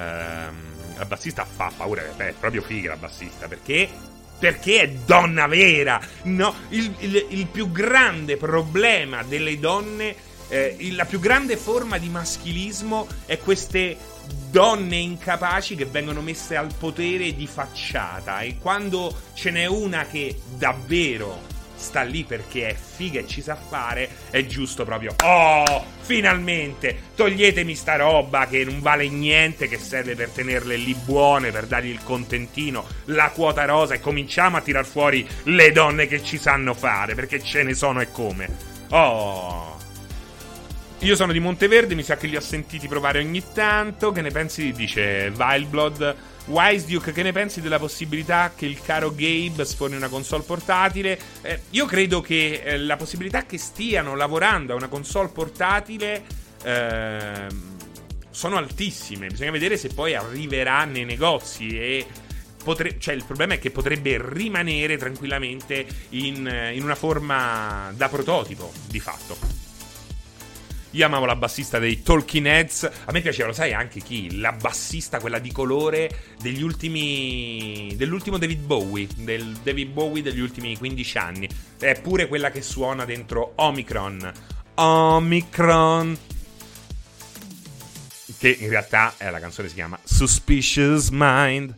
[0.00, 6.00] ehm, la bassista fa paura, è proprio figa la bassista, perché perché è donna vera.
[6.22, 10.16] No, il, il, il più grande problema delle donne,
[10.50, 13.96] eh, la più grande forma di maschilismo è queste
[14.50, 18.40] donne incapaci che vengono messe al potere di facciata.
[18.40, 23.56] E quando ce n'è una che davvero sta lì perché è figa e ci sa
[23.56, 25.14] fare, è giusto proprio.
[25.24, 27.08] Oh, finalmente!
[27.14, 31.88] Toglietemi sta roba che non vale niente, che serve per tenerle lì buone, per dargli
[31.88, 36.74] il contentino, la quota rosa e cominciamo a tirar fuori le donne che ci sanno
[36.74, 38.48] fare, perché ce ne sono e come.
[38.90, 39.69] Oh.
[41.02, 44.12] Io sono di Monteverde, mi sa che li ho sentiti provare ogni tanto.
[44.12, 44.70] Che ne pensi?
[44.72, 46.16] Dice Wildblood.
[46.46, 51.18] Wise Duke, che ne pensi della possibilità che il caro Gabe sforni una console portatile?
[51.40, 56.22] Eh, io credo che eh, la possibilità che stiano lavorando a una console portatile
[56.64, 57.46] eh,
[58.28, 59.28] sono altissime.
[59.28, 62.06] Bisogna vedere se poi arriverà nei negozi e.
[62.62, 68.10] Potre- cioè, il problema è che potrebbe rimanere tranquillamente in, eh, in una forma da
[68.10, 69.69] prototipo, di fatto.
[70.92, 72.90] Io amavo la bassista dei Talking Heads.
[73.04, 74.38] A me piaceva, lo sai anche chi?
[74.38, 76.10] La bassista, quella di colore
[76.40, 77.94] degli ultimi.
[77.96, 79.06] dell'ultimo David Bowie.
[79.14, 81.48] Del David Bowie degli ultimi 15 anni.
[81.78, 84.32] È pure quella che suona dentro Omicron.
[84.74, 86.18] Omicron.
[88.36, 91.76] Che in realtà eh, la canzone si chiama Suspicious Mind.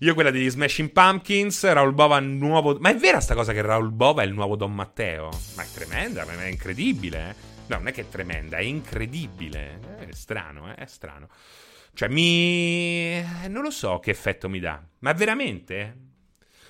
[0.00, 2.76] Io quella degli Smashing Pumpkins, Raul Bova nuovo...
[2.80, 5.30] Ma è vera sta cosa che Raul Bova è il nuovo Don Matteo?
[5.54, 7.51] Ma è tremenda, ma è incredibile, eh?
[7.72, 9.80] No, non è che è tremenda, è incredibile.
[9.96, 10.74] È strano, eh?
[10.74, 11.28] È strano.
[11.94, 13.16] Cioè, mi...
[13.16, 14.78] Eh, non lo so che effetto mi dà.
[14.98, 15.96] Ma veramente?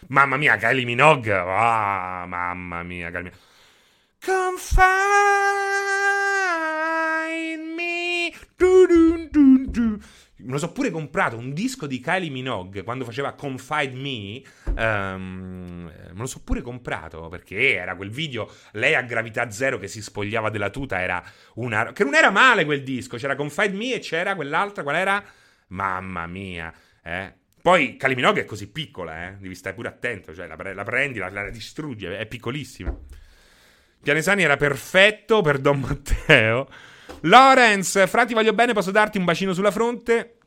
[0.09, 1.33] Mamma mia, Kylie Minogue.
[1.35, 3.41] Ah, mamma mia, Kylie Minogue.
[4.25, 4.87] Confine
[7.75, 8.33] me.
[8.57, 9.99] Du, du, du
[10.43, 14.43] me lo so pure comprato un disco di Kylie Minogue quando faceva Confide Me.
[14.77, 18.51] Um, me lo so pure comprato perché era quel video.
[18.73, 21.01] Lei a gravità zero che si spogliava della tuta.
[21.01, 21.23] Era
[21.55, 21.93] una.
[21.93, 23.17] Che non era male quel disco.
[23.17, 24.83] C'era Confide Me e c'era quell'altra.
[24.83, 25.23] Qual era?
[25.69, 26.73] Mamma mia,
[27.03, 27.33] eh.
[27.63, 29.37] Poi Kylie Minogue è così piccola, eh.
[29.39, 30.35] Devi stare pure attento.
[30.35, 32.07] Cioè, la, la prendi, la, la distruggi.
[32.07, 32.95] È piccolissima.
[34.03, 36.69] Pianesani era perfetto per Don Matteo.
[37.21, 40.39] Lorenz, frati voglio bene, posso darti un bacino sulla fronte?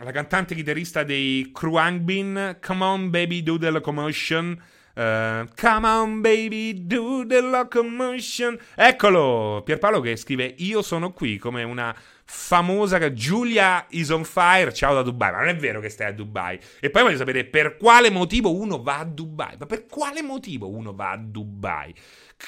[0.00, 4.62] La cantante chitarrista dei Kruangbin, Come on baby do the locomotion.
[4.94, 8.58] Uh, come on baby do the locomotion.
[8.74, 11.94] Eccolo, Pierpaolo che scrive Io sono qui come una
[12.24, 14.72] famosa Giulia is on fire.
[14.72, 15.30] Ciao da Dubai.
[15.30, 16.58] Ma non è vero che stai a Dubai.
[16.80, 19.56] E poi voglio sapere per quale motivo uno va a Dubai.
[19.58, 21.94] Ma per quale motivo uno va a Dubai?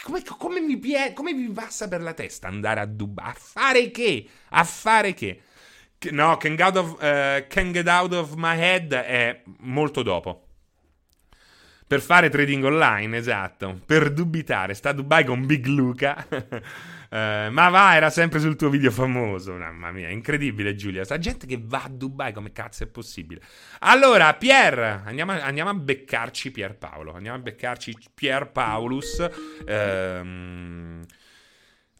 [0.04, 0.80] Come, come, mi,
[1.14, 3.30] come mi passa per la testa andare a Dubai?
[3.30, 4.26] A fare che?
[4.50, 5.42] A fare che?
[6.10, 10.46] No, Can of, uh, Can Get Out of My Head è molto dopo.
[11.86, 13.80] Per fare trading online, esatto.
[13.84, 14.74] Per dubitare.
[14.74, 16.24] Sta a Dubai con Big Luca.
[17.10, 19.54] Uh, ma va, era sempre sul tuo video famoso.
[19.54, 21.02] Mamma mia, incredibile, Giulia.
[21.02, 23.42] Sta gente che va a Dubai, come cazzo è possibile?
[23.80, 27.12] Allora, Pier, andiamo a, andiamo a beccarci Pierpaolo.
[27.12, 29.28] Andiamo a beccarci Pierpaolus.
[29.66, 31.04] Ehm.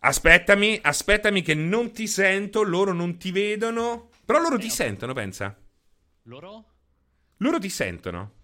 [0.02, 4.11] Aspettami, aspettami che non ti sento, loro non ti vedono.
[4.24, 5.56] Però loro ti sentono, pensa.
[6.22, 6.64] Loro?
[7.38, 8.34] Loro ti sentono.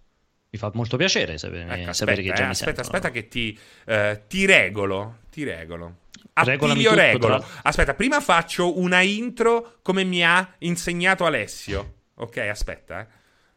[0.57, 2.96] Mi fa molto piacere sapere, ecco, aspetta, sapere che già eh, mi aspetta, sentono.
[2.96, 5.96] Aspetta che ti, uh, ti regolo, ti regolo.
[6.32, 7.38] Attilio regolo.
[7.38, 7.46] Tra...
[7.62, 11.94] Aspetta, prima faccio una intro come mi ha insegnato Alessio.
[12.14, 13.07] Ok, aspetta, eh.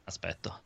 [0.04, 0.64] Aspetto.